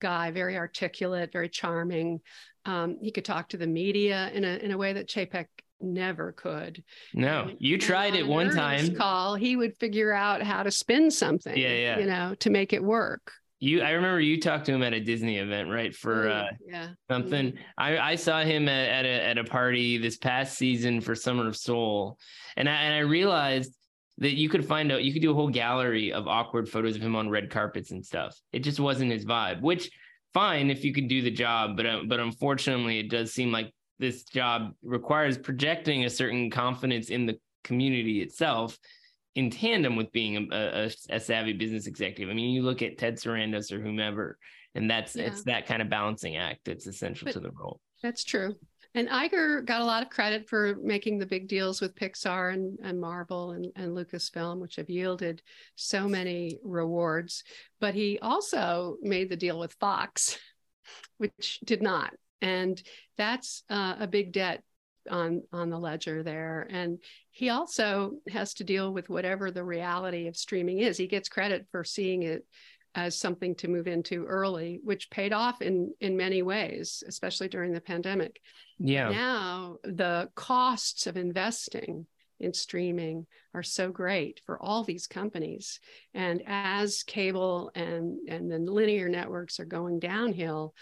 guy, 0.00 0.30
very 0.30 0.56
articulate, 0.56 1.32
very 1.32 1.48
charming. 1.48 2.20
Um, 2.64 2.98
he 3.02 3.10
could 3.10 3.24
talk 3.24 3.48
to 3.48 3.56
the 3.56 3.66
media 3.66 4.30
in 4.32 4.44
a 4.44 4.56
in 4.56 4.70
a 4.70 4.78
way 4.78 4.92
that 4.92 5.08
Chapek 5.08 5.46
never 5.80 6.30
could. 6.30 6.84
No, 7.12 7.48
and, 7.48 7.56
you 7.58 7.76
tried 7.76 8.14
it 8.14 8.26
one 8.26 8.54
time. 8.54 8.94
Call, 8.94 9.34
he 9.34 9.56
would 9.56 9.76
figure 9.78 10.12
out 10.12 10.42
how 10.42 10.62
to 10.62 10.70
spin 10.70 11.10
something. 11.10 11.56
Yeah, 11.56 11.74
yeah. 11.74 11.98
You 11.98 12.06
know, 12.06 12.34
to 12.38 12.50
make 12.50 12.72
it 12.72 12.82
work 12.82 13.32
you 13.62 13.80
i 13.80 13.90
remember 13.90 14.20
you 14.20 14.40
talked 14.40 14.66
to 14.66 14.72
him 14.72 14.82
at 14.82 14.92
a 14.92 14.98
disney 14.98 15.38
event 15.38 15.70
right 15.70 15.94
for 15.94 16.26
oh, 16.28 16.32
uh 16.32 16.46
yeah 16.66 16.88
something 17.08 17.52
mm-hmm. 17.52 17.62
i 17.78 17.96
i 18.10 18.14
saw 18.16 18.42
him 18.42 18.68
at, 18.68 18.88
at 18.88 19.04
a 19.04 19.24
at 19.28 19.38
a 19.38 19.44
party 19.44 19.98
this 19.98 20.16
past 20.16 20.58
season 20.58 21.00
for 21.00 21.14
summer 21.14 21.46
of 21.46 21.56
soul 21.56 22.18
and 22.56 22.68
i 22.68 22.72
and 22.72 22.92
i 22.92 22.98
realized 22.98 23.72
that 24.22 24.34
you 24.34 24.48
could 24.48 24.64
find 24.64 24.90
out 24.90 25.04
you 25.04 25.12
could 25.12 25.22
do 25.22 25.30
a 25.30 25.34
whole 25.34 25.50
gallery 25.50 26.12
of 26.12 26.26
awkward 26.26 26.68
photos 26.68 26.96
of 26.96 27.02
him 27.02 27.16
on 27.16 27.28
red 27.28 27.50
carpets 27.50 27.90
and 27.90 28.04
stuff 28.04 28.40
it 28.52 28.60
just 28.60 28.80
wasn't 28.80 29.10
his 29.10 29.24
vibe 29.24 29.60
which 29.60 29.90
fine 30.32 30.70
if 30.70 30.84
you 30.84 30.92
could 30.92 31.08
do 31.08 31.22
the 31.22 31.30
job 31.30 31.76
but 31.76 31.86
uh, 31.86 32.00
but 32.06 32.20
unfortunately 32.20 32.98
it 32.98 33.10
does 33.10 33.32
seem 33.32 33.52
like 33.52 33.72
this 33.98 34.24
job 34.24 34.72
requires 34.82 35.38
projecting 35.38 36.04
a 36.04 36.10
certain 36.10 36.50
confidence 36.50 37.08
in 37.08 37.26
the 37.26 37.38
community 37.62 38.20
itself 38.20 38.78
in 39.34 39.50
tandem 39.50 39.96
with 39.96 40.12
being 40.12 40.48
a, 40.52 40.56
a, 40.56 40.90
a 41.10 41.20
savvy 41.20 41.52
business 41.52 41.86
executive. 41.86 42.30
I 42.30 42.34
mean, 42.34 42.50
you 42.50 42.62
look 42.62 42.82
at 42.82 42.98
Ted 42.98 43.16
Sarandos 43.16 43.72
or 43.72 43.80
whomever, 43.80 44.38
and 44.74 44.90
that's 44.90 45.16
yeah. 45.16 45.24
it's 45.24 45.44
that 45.44 45.66
kind 45.66 45.80
of 45.80 45.88
balancing 45.88 46.36
act 46.36 46.60
that's 46.64 46.86
essential 46.86 47.26
but 47.26 47.32
to 47.32 47.40
the 47.40 47.50
role. 47.50 47.80
That's 48.02 48.24
true. 48.24 48.56
And 48.94 49.08
Iger 49.08 49.64
got 49.64 49.80
a 49.80 49.86
lot 49.86 50.02
of 50.02 50.10
credit 50.10 50.48
for 50.48 50.76
making 50.82 51.18
the 51.18 51.26
big 51.26 51.48
deals 51.48 51.80
with 51.80 51.94
Pixar 51.94 52.52
and, 52.52 52.78
and 52.82 53.00
Marvel 53.00 53.52
and, 53.52 53.66
and 53.74 53.96
Lucasfilm, 53.96 54.58
which 54.58 54.76
have 54.76 54.90
yielded 54.90 55.42
so 55.76 56.06
many 56.06 56.58
rewards. 56.62 57.42
But 57.80 57.94
he 57.94 58.18
also 58.20 58.96
made 59.00 59.30
the 59.30 59.36
deal 59.36 59.58
with 59.58 59.72
Fox, 59.74 60.38
which 61.18 61.60
did 61.64 61.82
not. 61.82 62.12
And 62.42 62.82
that's 63.16 63.62
uh, 63.70 63.94
a 63.98 64.06
big 64.06 64.32
debt 64.32 64.62
on 65.10 65.42
on 65.52 65.68
the 65.68 65.78
ledger 65.78 66.22
there 66.22 66.64
and 66.70 66.98
he 67.32 67.48
also 67.48 68.12
has 68.28 68.54
to 68.54 68.62
deal 68.62 68.92
with 68.92 69.08
whatever 69.08 69.50
the 69.50 69.64
reality 69.64 70.28
of 70.28 70.36
streaming 70.36 70.78
is 70.78 70.96
he 70.96 71.08
gets 71.08 71.28
credit 71.28 71.66
for 71.72 71.82
seeing 71.82 72.22
it 72.22 72.46
as 72.94 73.18
something 73.18 73.54
to 73.54 73.68
move 73.68 73.86
into 73.86 74.26
early 74.26 74.80
which 74.84 75.10
paid 75.10 75.32
off 75.32 75.62
in 75.62 75.92
in 76.00 76.16
many 76.16 76.42
ways 76.42 77.02
especially 77.06 77.48
during 77.48 77.72
the 77.72 77.80
pandemic. 77.80 78.40
Yeah. 78.78 79.10
Now 79.10 79.76
the 79.84 80.30
costs 80.34 81.06
of 81.06 81.16
investing 81.16 82.06
in 82.40 82.52
streaming 82.52 83.26
are 83.54 83.62
so 83.62 83.90
great 83.90 84.40
for 84.44 84.60
all 84.60 84.82
these 84.82 85.06
companies. 85.06 85.78
And 86.12 86.42
as 86.46 87.02
cable 87.02 87.70
and 87.74 88.28
and 88.28 88.50
the 88.50 88.58
linear 88.58 89.08
networks 89.08 89.60
are 89.60 89.64
going 89.64 90.00
downhill 90.00 90.74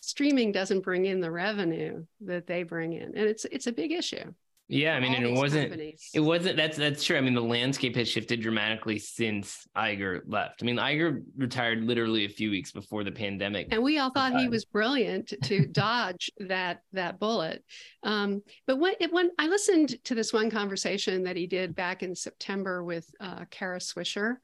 streaming 0.00 0.52
doesn't 0.52 0.80
bring 0.80 1.04
in 1.04 1.20
the 1.20 1.30
revenue 1.30 2.04
that 2.22 2.46
they 2.46 2.62
bring 2.62 2.92
in. 2.92 3.16
And 3.16 3.28
it's 3.28 3.44
it's 3.44 3.66
a 3.66 3.72
big 3.72 3.92
issue 3.92 4.32
yeah 4.68 4.94
i 4.94 5.00
mean 5.00 5.14
and 5.14 5.24
it 5.24 5.32
wasn't 5.32 5.70
companies. 5.70 6.10
it 6.14 6.20
wasn't 6.20 6.56
that's 6.56 6.76
that's 6.76 7.04
true 7.04 7.16
i 7.16 7.20
mean 7.20 7.34
the 7.34 7.40
landscape 7.40 7.94
has 7.96 8.08
shifted 8.08 8.40
dramatically 8.40 8.98
since 8.98 9.66
Iger 9.76 10.20
left 10.26 10.62
i 10.62 10.66
mean 10.66 10.76
Iger 10.76 11.22
retired 11.36 11.84
literally 11.84 12.24
a 12.24 12.28
few 12.28 12.50
weeks 12.50 12.72
before 12.72 13.04
the 13.04 13.12
pandemic 13.12 13.68
and 13.70 13.82
we 13.82 13.98
all 13.98 14.10
thought 14.10 14.38
he 14.38 14.48
was 14.48 14.64
brilliant 14.64 15.32
to 15.42 15.66
dodge 15.72 16.30
that 16.38 16.80
that 16.92 17.18
bullet 17.18 17.64
um, 18.02 18.42
but 18.66 18.78
when 18.78 18.94
when 19.10 19.30
i 19.38 19.46
listened 19.46 20.02
to 20.04 20.14
this 20.14 20.32
one 20.32 20.50
conversation 20.50 21.24
that 21.24 21.36
he 21.36 21.46
did 21.46 21.74
back 21.74 22.02
in 22.02 22.14
september 22.14 22.82
with 22.84 23.08
uh, 23.20 23.44
kara 23.50 23.78
swisher 23.78 24.36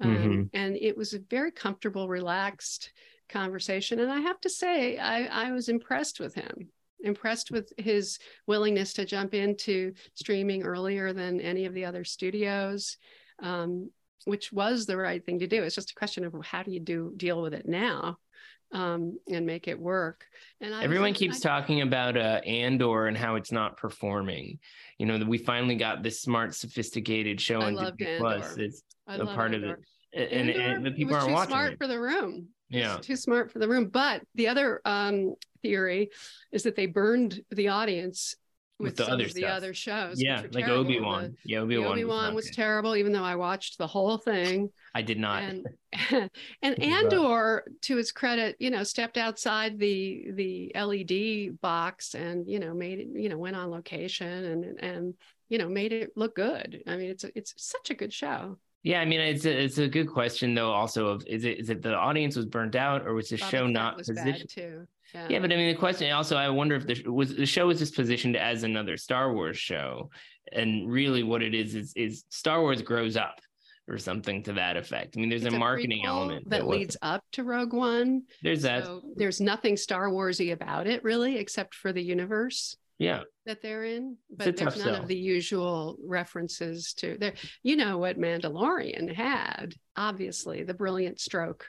um, 0.00 0.16
mm-hmm. 0.16 0.42
and 0.52 0.76
it 0.76 0.96
was 0.96 1.14
a 1.14 1.20
very 1.30 1.52
comfortable 1.52 2.08
relaxed 2.08 2.92
conversation. 3.32 3.98
And 3.98 4.12
I 4.12 4.20
have 4.20 4.40
to 4.42 4.50
say, 4.50 4.98
I, 4.98 5.46
I 5.46 5.52
was 5.52 5.68
impressed 5.68 6.20
with 6.20 6.34
him, 6.34 6.68
impressed 7.02 7.50
with 7.50 7.72
his 7.76 8.18
willingness 8.46 8.92
to 8.94 9.04
jump 9.04 9.34
into 9.34 9.92
streaming 10.14 10.62
earlier 10.62 11.12
than 11.12 11.40
any 11.40 11.66
of 11.66 11.74
the 11.74 11.84
other 11.84 12.04
studios. 12.04 12.96
Um, 13.42 13.90
which 14.24 14.52
was 14.52 14.86
the 14.86 14.96
right 14.96 15.24
thing 15.24 15.40
to 15.40 15.46
do. 15.46 15.62
It's 15.62 15.74
just 15.74 15.90
a 15.90 15.94
question 15.94 16.24
of 16.24 16.34
how 16.44 16.62
do 16.62 16.70
you 16.70 16.80
do 16.80 17.12
deal 17.16 17.42
with 17.42 17.54
it 17.54 17.66
now 17.66 18.18
um, 18.72 19.18
and 19.28 19.46
make 19.46 19.68
it 19.68 19.78
work. 19.78 20.24
And 20.60 20.74
I 20.74 20.82
everyone 20.82 21.10
was, 21.10 21.18
keeps 21.18 21.44
I, 21.44 21.48
talking 21.48 21.82
about 21.82 22.16
uh, 22.16 22.40
Andor 22.46 23.06
and 23.06 23.16
how 23.16 23.36
it's 23.36 23.52
not 23.52 23.76
performing. 23.76 24.58
You 24.98 25.06
know 25.06 25.18
that 25.18 25.28
we 25.28 25.38
finally 25.38 25.76
got 25.76 26.02
this 26.02 26.22
smart, 26.22 26.54
sophisticated 26.54 27.40
show 27.40 27.60
on 27.60 27.74
Disney 27.74 28.18
Plus. 28.18 28.56
It's 28.56 28.82
a 29.08 29.24
part 29.26 29.54
Andor. 29.54 29.72
of 29.72 29.78
it, 30.12 30.32
and, 30.32 30.50
and, 30.50 30.60
and 30.60 30.86
the 30.86 30.92
people 30.92 31.14
aren't 31.14 31.32
watching. 31.32 31.50
Smart 31.50 31.72
it. 31.72 31.78
for 31.78 31.86
the 31.86 32.00
room 32.00 32.48
yeah. 32.72 32.98
too 33.00 33.16
smart 33.16 33.50
for 33.50 33.58
the 33.58 33.68
room. 33.68 33.88
But 33.88 34.22
the 34.34 34.48
other 34.48 34.80
um, 34.84 35.34
theory 35.62 36.10
is 36.50 36.64
that 36.64 36.76
they 36.76 36.86
burned 36.86 37.40
the 37.50 37.68
audience 37.68 38.36
with, 38.78 38.98
with 38.98 39.06
the 39.06 39.12
other 39.12 39.28
the 39.28 39.46
other 39.46 39.74
shows 39.74 40.20
yeah 40.20 40.42
like 40.50 40.66
obi-wan. 40.66 41.36
the, 41.44 41.52
yeah 41.52 41.58
obi-wan, 41.58 41.92
obi-wan 41.92 42.34
was, 42.34 42.46
was 42.46 42.56
terrible 42.56 42.96
even 42.96 43.12
though 43.12 43.22
i 43.22 43.36
watched 43.36 43.78
the 43.78 43.86
whole 43.86 44.18
thing. 44.18 44.70
I 44.94 45.02
did 45.02 45.18
not. 45.18 45.42
And, 45.42 45.66
and 46.62 46.82
andor 46.82 47.64
to 47.82 47.96
his 47.96 48.12
credit 48.12 48.56
you 48.58 48.70
know 48.70 48.82
stepped 48.82 49.16
outside 49.16 49.78
the 49.78 50.32
the 50.32 50.72
led 50.74 51.60
box 51.60 52.14
and 52.14 52.48
you 52.48 52.58
know 52.58 52.74
made 52.74 52.98
it 52.98 53.08
you 53.14 53.28
know 53.28 53.38
went 53.38 53.56
on 53.56 53.70
location 53.70 54.44
and 54.44 54.64
and 54.80 55.14
you 55.48 55.58
know 55.58 55.68
made 55.68 55.92
it 55.92 56.12
look 56.16 56.34
good. 56.34 56.82
I 56.86 56.96
mean 56.96 57.10
it's 57.10 57.24
a, 57.24 57.30
it's 57.36 57.54
such 57.56 57.90
a 57.90 57.94
good 57.94 58.12
show 58.12 58.58
yeah, 58.82 59.00
I 59.00 59.04
mean 59.04 59.20
it's 59.20 59.44
a, 59.44 59.64
it's 59.64 59.78
a 59.78 59.88
good 59.88 60.08
question 60.08 60.54
though. 60.54 60.72
Also, 60.72 61.06
of 61.06 61.24
is 61.26 61.44
it 61.44 61.60
is 61.60 61.70
it 61.70 61.82
the 61.82 61.94
audience 61.94 62.36
was 62.36 62.46
burnt 62.46 62.74
out 62.74 63.06
or 63.06 63.14
was 63.14 63.28
the 63.28 63.40
oh, 63.42 63.48
show 63.48 63.66
not 63.66 63.98
positioned? 63.98 64.48
too. 64.48 64.86
Yeah. 65.14 65.26
yeah. 65.30 65.38
but 65.38 65.52
I 65.52 65.56
mean 65.56 65.68
the 65.68 65.78
question 65.78 66.10
also 66.12 66.36
I 66.36 66.48
wonder 66.48 66.74
if 66.74 66.86
the 66.86 67.08
was 67.10 67.36
the 67.36 67.46
show 67.46 67.68
was 67.68 67.78
just 67.78 67.94
positioned 67.94 68.36
as 68.36 68.64
another 68.64 68.96
Star 68.96 69.32
Wars 69.32 69.56
show, 69.56 70.10
and 70.52 70.90
really 70.90 71.22
what 71.22 71.42
it 71.42 71.54
is 71.54 71.74
is 71.74 71.92
is 71.94 72.24
Star 72.30 72.60
Wars 72.60 72.82
grows 72.82 73.16
up 73.16 73.40
or 73.88 73.98
something 73.98 74.42
to 74.44 74.52
that 74.54 74.76
effect. 74.76 75.16
I 75.16 75.20
mean, 75.20 75.28
there's 75.28 75.44
a, 75.44 75.48
a 75.48 75.58
marketing 75.58 76.04
element 76.04 76.48
that, 76.50 76.60
that 76.60 76.68
leads 76.68 76.96
up 77.02 77.24
to 77.32 77.44
Rogue 77.44 77.72
One. 77.72 78.22
There's 78.42 78.62
that. 78.62 78.84
there's 79.16 79.40
nothing 79.40 79.76
Star 79.76 80.08
Warsy 80.08 80.52
about 80.52 80.86
it, 80.86 81.04
really, 81.04 81.38
except 81.38 81.74
for 81.74 81.92
the 81.92 82.02
universe 82.02 82.76
yeah. 82.98 83.22
that 83.46 83.62
they're 83.62 83.84
in 83.84 84.16
but 84.30 84.56
there's 84.56 84.76
none 84.76 84.94
sell. 84.94 85.02
of 85.02 85.08
the 85.08 85.16
usual 85.16 85.96
references 86.04 86.92
to 86.94 87.16
there 87.18 87.34
you 87.62 87.76
know 87.76 87.98
what 87.98 88.18
mandalorian 88.18 89.12
had 89.12 89.74
obviously 89.96 90.62
the 90.62 90.74
brilliant 90.74 91.20
stroke 91.20 91.66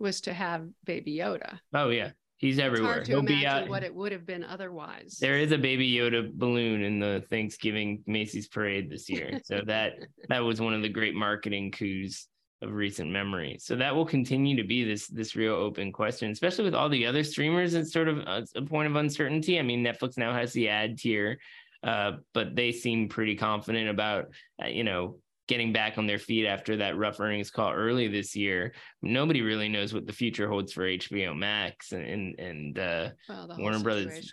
was 0.00 0.22
to 0.22 0.32
have 0.32 0.66
baby 0.84 1.18
yoda. 1.18 1.60
Oh 1.74 1.90
yeah. 1.90 2.10
He's 2.38 2.58
everywhere. 2.58 3.04
He'll 3.06 3.20
be 3.20 3.46
out 3.46 3.68
what 3.68 3.84
it 3.84 3.94
would 3.94 4.12
have 4.12 4.24
been 4.24 4.42
otherwise. 4.42 5.18
There 5.20 5.36
is 5.36 5.52
a 5.52 5.58
baby 5.58 5.92
yoda 5.92 6.32
balloon 6.32 6.82
in 6.82 6.98
the 6.98 7.22
thanksgiving 7.28 8.02
macy's 8.06 8.48
parade 8.48 8.90
this 8.90 9.10
year. 9.10 9.40
So 9.44 9.60
that 9.66 9.92
that 10.30 10.40
was 10.42 10.58
one 10.58 10.72
of 10.72 10.80
the 10.80 10.88
great 10.88 11.14
marketing 11.14 11.70
coups 11.70 12.28
of 12.62 12.72
recent 12.72 13.10
memory. 13.10 13.56
So 13.60 13.76
that 13.76 13.94
will 13.94 14.04
continue 14.04 14.56
to 14.56 14.64
be 14.64 14.84
this 14.84 15.08
this 15.08 15.36
real 15.36 15.54
open 15.54 15.92
question, 15.92 16.30
especially 16.30 16.64
with 16.64 16.74
all 16.74 16.88
the 16.88 17.06
other 17.06 17.24
streamers. 17.24 17.74
It's 17.74 17.92
sort 17.92 18.08
of 18.08 18.18
a, 18.18 18.46
a 18.56 18.62
point 18.62 18.88
of 18.88 18.96
uncertainty. 18.96 19.58
I 19.58 19.62
mean, 19.62 19.84
Netflix 19.84 20.18
now 20.18 20.32
has 20.32 20.52
the 20.52 20.68
ad 20.68 20.98
tier, 20.98 21.38
uh, 21.82 22.12
but 22.34 22.54
they 22.54 22.72
seem 22.72 23.08
pretty 23.08 23.36
confident 23.36 23.88
about 23.88 24.26
uh, 24.62 24.66
you 24.66 24.84
know 24.84 25.16
getting 25.48 25.72
back 25.72 25.98
on 25.98 26.06
their 26.06 26.18
feet 26.18 26.46
after 26.46 26.76
that 26.76 26.96
rough 26.96 27.18
earnings 27.18 27.50
call 27.50 27.72
early 27.72 28.06
this 28.06 28.36
year. 28.36 28.72
Nobody 29.02 29.42
really 29.42 29.68
knows 29.68 29.92
what 29.92 30.06
the 30.06 30.12
future 30.12 30.48
holds 30.48 30.72
for 30.72 30.82
HBO 30.82 31.36
Max 31.36 31.92
and 31.92 32.38
and, 32.38 32.78
uh, 32.78 33.08
well, 33.28 33.48
Warner 33.58 33.80
Brothers. 33.80 34.30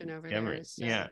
Yeah, 0.78 1.08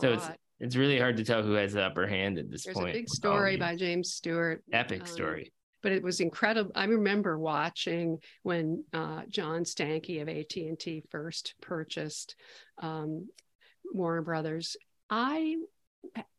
so 0.00 0.12
it's 0.12 0.28
it's 0.60 0.76
really 0.76 1.00
hard 1.00 1.16
to 1.16 1.24
tell 1.24 1.42
who 1.42 1.54
has 1.54 1.72
the 1.72 1.82
upper 1.82 2.06
hand 2.06 2.38
at 2.38 2.50
this 2.50 2.64
There's 2.64 2.74
point. 2.74 2.86
There's 2.86 2.96
a 2.96 3.00
big 3.00 3.08
story 3.08 3.56
by 3.56 3.74
James 3.74 4.12
Stewart. 4.12 4.62
Epic 4.72 5.00
um, 5.00 5.06
story 5.08 5.52
but 5.82 5.92
it 5.92 6.02
was 6.02 6.20
incredible. 6.20 6.72
I 6.74 6.84
remember 6.84 7.38
watching 7.38 8.18
when 8.42 8.84
uh, 8.92 9.22
John 9.28 9.64
Stankey 9.64 10.22
of 10.22 10.28
AT 10.28 10.56
and 10.56 10.78
T 10.78 11.02
first 11.10 11.54
purchased 11.60 12.36
um, 12.78 13.28
Warner 13.92 14.22
Brothers. 14.22 14.76
I 15.10 15.56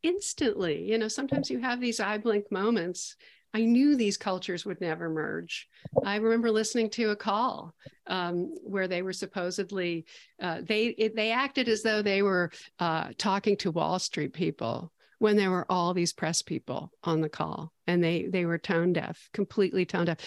instantly, 0.02 0.90
you 0.90 0.98
know, 0.98 1.08
sometimes 1.08 1.50
you 1.50 1.58
have 1.60 1.80
these 1.80 2.00
eye 2.00 2.18
blink 2.18 2.50
moments. 2.50 3.16
I 3.54 3.60
knew 3.60 3.94
these 3.94 4.16
cultures 4.16 4.66
would 4.66 4.80
never 4.80 5.08
merge. 5.08 5.68
I 6.04 6.16
remember 6.16 6.50
listening 6.50 6.90
to 6.90 7.10
a 7.10 7.16
call 7.16 7.72
um, 8.08 8.52
where 8.64 8.88
they 8.88 9.02
were 9.02 9.12
supposedly 9.12 10.06
uh, 10.42 10.62
they 10.62 10.86
it, 10.86 11.14
they 11.14 11.30
acted 11.30 11.68
as 11.68 11.82
though 11.82 12.02
they 12.02 12.22
were 12.22 12.50
uh, 12.80 13.10
talking 13.16 13.56
to 13.58 13.70
Wall 13.70 14.00
Street 14.00 14.32
people 14.32 14.92
when 15.18 15.36
there 15.36 15.50
were 15.50 15.66
all 15.70 15.94
these 15.94 16.12
press 16.12 16.42
people 16.42 16.90
on 17.02 17.20
the 17.20 17.28
call 17.28 17.72
and 17.86 18.02
they 18.02 18.26
they 18.26 18.44
were 18.44 18.58
tone 18.58 18.92
deaf 18.92 19.28
completely 19.32 19.84
tone 19.84 20.06
deaf 20.06 20.18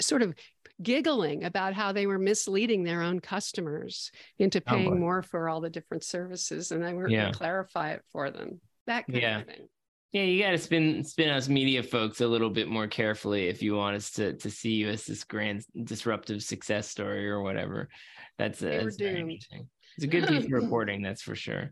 sort 0.00 0.22
of 0.22 0.34
giggling 0.82 1.44
about 1.44 1.74
how 1.74 1.92
they 1.92 2.06
were 2.06 2.18
misleading 2.18 2.84
their 2.84 3.02
own 3.02 3.20
customers 3.20 4.10
into 4.38 4.58
oh, 4.58 4.70
paying 4.70 4.92
oh 4.92 4.96
more 4.96 5.22
for 5.22 5.48
all 5.48 5.60
the 5.60 5.70
different 5.70 6.04
services 6.04 6.70
and 6.70 6.82
they 6.82 6.94
weren't 6.94 7.10
yeah. 7.10 7.22
going 7.22 7.32
to 7.32 7.38
clarify 7.38 7.92
it 7.92 8.02
for 8.12 8.30
them 8.30 8.60
that 8.86 9.06
kind 9.06 9.20
yeah. 9.20 9.40
of 9.40 9.46
thing 9.46 9.68
yeah, 10.12 10.22
you 10.22 10.42
got 10.42 10.50
to 10.50 10.58
spin 10.58 11.04
spin 11.04 11.30
us 11.30 11.48
media 11.48 11.84
folks 11.84 12.20
a 12.20 12.26
little 12.26 12.50
bit 12.50 12.68
more 12.68 12.88
carefully 12.88 13.46
if 13.46 13.62
you 13.62 13.76
want 13.76 13.94
us 13.94 14.10
to 14.12 14.32
to 14.38 14.50
see 14.50 14.72
you 14.72 14.88
as 14.88 15.04
this 15.04 15.22
grand 15.22 15.64
disruptive 15.84 16.42
success 16.42 16.88
story 16.88 17.30
or 17.30 17.42
whatever. 17.42 17.88
That's, 18.36 18.58
that's 18.58 18.96
very 18.96 19.20
interesting. 19.20 19.68
It's 19.96 20.04
a 20.04 20.08
good 20.08 20.26
piece 20.26 20.46
of 20.46 20.50
reporting, 20.62 21.02
that's 21.02 21.22
for 21.22 21.36
sure. 21.36 21.70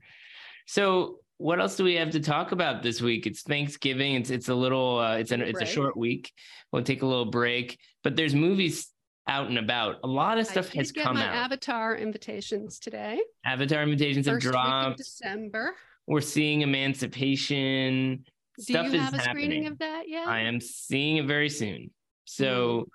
So, 0.67 1.17
what 1.39 1.61
else 1.61 1.77
do 1.77 1.85
we 1.85 1.95
have 1.95 2.11
to 2.11 2.21
talk 2.21 2.53
about 2.53 2.83
this 2.83 3.01
week? 3.01 3.27
It's 3.27 3.43
Thanksgiving. 3.43 4.17
It's 4.17 4.31
it's 4.31 4.49
a 4.49 4.55
little 4.55 4.99
uh, 4.99 5.17
it's 5.17 5.31
an 5.31 5.41
it's 5.41 5.63
a 5.63 5.67
short 5.67 5.97
week. 5.97 6.33
We'll 6.73 6.83
take 6.83 7.03
a 7.03 7.07
little 7.07 7.31
break, 7.31 7.79
but 8.03 8.17
there's 8.17 8.35
movies 8.35 8.89
out 9.29 9.49
and 9.49 9.59
about. 9.59 9.97
A 10.03 10.07
lot 10.07 10.39
of 10.39 10.47
stuff 10.47 10.69
has 10.71 10.91
come 10.91 11.17
out. 11.17 11.35
Avatar 11.35 11.97
invitations 11.97 12.79
today. 12.79 13.21
Avatar 13.45 13.83
invitations 13.83 14.27
First 14.27 14.45
have 14.45 14.53
dropped. 14.53 14.99
December. 14.99 15.75
We're 16.07 16.21
seeing 16.21 16.63
Emancipation. 16.63 18.25
Do 18.57 18.63
stuff 18.63 18.93
you 18.93 18.99
have 18.99 19.15
a 19.15 19.19
happening. 19.19 19.45
screening 19.45 19.67
of 19.69 19.79
that 19.79 20.09
yet? 20.09 20.27
I 20.27 20.41
am 20.41 20.61
seeing 20.61 21.19
it 21.19 21.27
very 21.27 21.49
soon. 21.49 21.91
So 22.25 22.89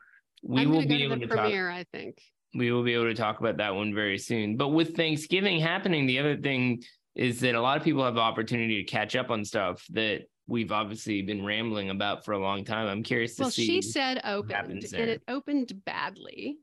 mm. 0.45 0.55
we 0.55 0.67
will 0.67 0.85
be 0.85 1.03
able 1.03 1.19
to 1.19 1.27
premiere. 1.27 1.69
Talk. 1.69 1.79
I 1.79 1.97
think. 1.97 2.17
we 2.53 2.71
will 2.71 2.83
be 2.83 2.93
able 2.93 3.05
to 3.05 3.15
talk 3.15 3.39
about 3.39 3.57
that 3.57 3.73
one 3.73 3.95
very 3.95 4.17
soon. 4.17 4.57
But 4.57 4.69
with 4.69 4.97
Thanksgiving 4.97 5.61
happening, 5.61 6.07
the 6.07 6.19
other 6.19 6.35
thing 6.35 6.83
is 7.15 7.39
that 7.41 7.55
a 7.55 7.61
lot 7.61 7.77
of 7.77 7.83
people 7.83 8.03
have 8.03 8.15
the 8.15 8.21
opportunity 8.21 8.83
to 8.83 8.89
catch 8.89 9.15
up 9.15 9.29
on 9.29 9.45
stuff 9.45 9.85
that 9.91 10.23
we've 10.47 10.71
obviously 10.71 11.21
been 11.21 11.45
rambling 11.45 11.89
about 11.89 12.25
for 12.25 12.33
a 12.33 12.39
long 12.39 12.65
time. 12.65 12.87
I'm 12.87 13.03
curious 13.03 13.35
to 13.35 13.43
well, 13.43 13.51
see. 13.51 13.65
she 13.65 13.81
said 13.81 14.21
opened, 14.23 14.83
and 14.83 15.09
it 15.09 15.21
opened 15.27 15.73
badly, 15.85 16.57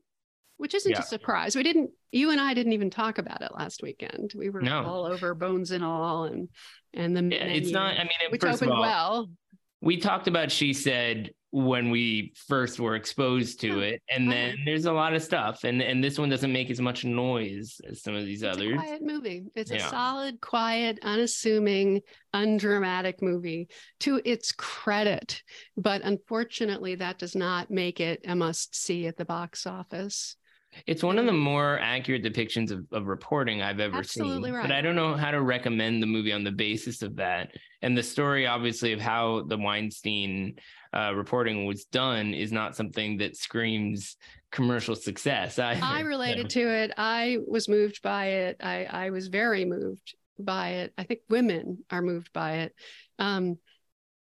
which 0.57 0.75
isn't 0.75 0.91
yeah. 0.91 0.99
a 0.99 1.03
surprise. 1.03 1.55
We 1.55 1.63
didn't. 1.63 1.91
You 2.11 2.31
and 2.31 2.41
I 2.41 2.53
didn't 2.53 2.73
even 2.73 2.89
talk 2.89 3.17
about 3.17 3.41
it 3.41 3.51
last 3.53 3.81
weekend. 3.81 4.33
We 4.35 4.49
were 4.49 4.61
no. 4.61 4.83
all 4.83 5.05
over 5.05 5.33
bones 5.33 5.71
and 5.71 5.83
all, 5.83 6.25
and 6.25 6.49
and 6.93 7.15
the 7.15 7.23
yeah, 7.35 7.45
it's 7.45 7.71
not. 7.71 7.95
I 7.95 8.03
mean, 8.03 8.09
it, 8.25 8.31
which 8.31 8.43
opened 8.43 8.71
all, 8.71 8.81
well. 8.81 9.29
We 9.81 9.97
talked 9.97 10.27
about. 10.27 10.51
She 10.51 10.73
said 10.73 11.31
when 11.51 11.89
we 11.89 12.33
first 12.47 12.79
were 12.79 12.95
exposed 12.95 13.59
to 13.59 13.73
hmm. 13.73 13.79
it 13.79 14.01
and 14.09 14.29
uh-huh. 14.29 14.37
then 14.37 14.57
there's 14.65 14.85
a 14.85 14.91
lot 14.91 15.13
of 15.13 15.21
stuff 15.21 15.65
and 15.65 15.81
and 15.81 16.01
this 16.01 16.17
one 16.17 16.29
doesn't 16.29 16.53
make 16.53 16.69
as 16.69 16.79
much 16.79 17.03
noise 17.03 17.81
as 17.89 18.01
some 18.01 18.15
of 18.15 18.25
these 18.25 18.41
it's 18.41 18.55
others. 18.55 18.73
a 18.73 18.77
quiet 18.77 19.01
movie. 19.03 19.43
It's 19.53 19.71
yeah. 19.71 19.85
a 19.85 19.89
solid 19.89 20.39
quiet 20.39 20.99
unassuming 21.03 22.01
undramatic 22.33 23.21
movie 23.21 23.67
to 23.99 24.21
its 24.23 24.53
credit 24.53 25.43
but 25.75 26.01
unfortunately 26.03 26.95
that 26.95 27.19
does 27.19 27.35
not 27.35 27.69
make 27.69 27.99
it 27.99 28.21
a 28.25 28.35
must 28.35 28.73
see 28.75 29.07
at 29.07 29.17
the 29.17 29.25
box 29.25 29.67
office 29.67 30.37
it's 30.87 31.03
one 31.03 31.19
of 31.19 31.25
the 31.25 31.33
more 31.33 31.79
accurate 31.79 32.23
depictions 32.23 32.71
of, 32.71 32.85
of 32.91 33.07
reporting 33.07 33.61
I've 33.61 33.79
ever 33.79 33.97
Absolutely 33.97 34.49
seen. 34.49 34.55
Right. 34.55 34.63
But 34.63 34.71
I 34.71 34.81
don't 34.81 34.95
know 34.95 35.15
how 35.15 35.31
to 35.31 35.41
recommend 35.41 36.01
the 36.01 36.07
movie 36.07 36.31
on 36.31 36.43
the 36.43 36.51
basis 36.51 37.01
of 37.01 37.15
that. 37.17 37.49
And 37.81 37.97
the 37.97 38.03
story, 38.03 38.47
obviously, 38.47 38.93
of 38.93 39.01
how 39.01 39.43
the 39.47 39.57
Weinstein 39.57 40.55
uh, 40.93 41.13
reporting 41.15 41.65
was 41.65 41.85
done 41.85 42.33
is 42.33 42.51
not 42.51 42.75
something 42.75 43.17
that 43.17 43.35
screams 43.35 44.17
commercial 44.51 44.95
success. 44.95 45.59
I, 45.59 45.79
I 45.81 46.01
related 46.01 46.49
to 46.51 46.61
it. 46.61 46.91
I 46.97 47.37
was 47.47 47.69
moved 47.69 48.01
by 48.01 48.25
it. 48.27 48.57
I, 48.61 48.85
I 48.85 49.09
was 49.09 49.27
very 49.27 49.65
moved 49.65 50.15
by 50.37 50.69
it. 50.69 50.93
I 50.97 51.03
think 51.03 51.21
women 51.29 51.79
are 51.89 52.01
moved 52.01 52.33
by 52.33 52.53
it. 52.59 52.75
Um, 53.19 53.57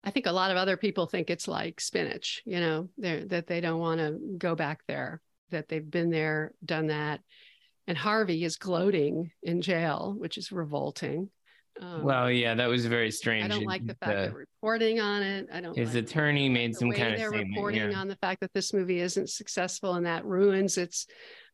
I 0.03 0.11
think 0.11 0.25
a 0.25 0.31
lot 0.31 0.51
of 0.51 0.57
other 0.57 0.77
people 0.77 1.05
think 1.05 1.29
it's 1.29 1.47
like 1.47 1.81
spinach, 1.81 2.41
you 2.45 2.59
know, 2.59 2.89
that 2.97 3.47
they 3.47 3.59
don't 3.59 3.79
want 3.79 3.99
to 3.99 4.17
go 4.37 4.55
back 4.55 4.81
there 4.87 5.21
that 5.51 5.67
they've 5.69 5.89
been 5.89 6.09
there, 6.09 6.53
done 6.63 6.87
that. 6.87 7.21
And 7.87 7.97
Harvey 7.97 8.43
is 8.43 8.57
gloating 8.57 9.31
in 9.43 9.61
jail, 9.61 10.13
which 10.17 10.37
is 10.37 10.51
revolting. 10.51 11.29
Um, 11.81 12.03
well, 12.03 12.31
yeah, 12.31 12.55
that 12.55 12.67
was 12.67 12.85
very 12.85 13.11
strange. 13.11 13.45
I 13.45 13.47
don't 13.47 13.65
like 13.65 13.85
the 13.85 13.95
fact 13.95 14.11
that 14.11 14.33
reporting 14.33 14.99
on 14.99 15.21
it. 15.21 15.47
I 15.53 15.61
don't. 15.61 15.77
His 15.77 15.93
like 15.93 16.05
attorney 16.05 16.49
made 16.49 16.75
some 16.75 16.91
kind 16.91 17.13
of 17.13 17.19
they're 17.19 17.29
statement, 17.29 17.55
reporting 17.55 17.91
yeah. 17.91 17.99
on 17.99 18.07
the 18.07 18.15
fact 18.15 18.41
that 18.41 18.51
this 18.53 18.73
movie 18.73 18.99
isn't 18.99 19.29
successful 19.29 19.93
and 19.93 20.05
that 20.05 20.25
ruins 20.25 20.77
its 20.77 21.07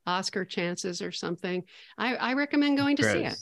Oscar 0.05 0.45
chances 0.45 1.01
or 1.01 1.11
something. 1.11 1.63
I, 1.97 2.15
I 2.15 2.33
recommend 2.33 2.77
going 2.77 2.95
to 2.97 3.03
Gross. 3.03 3.13
see 3.13 3.23
it. 3.23 3.37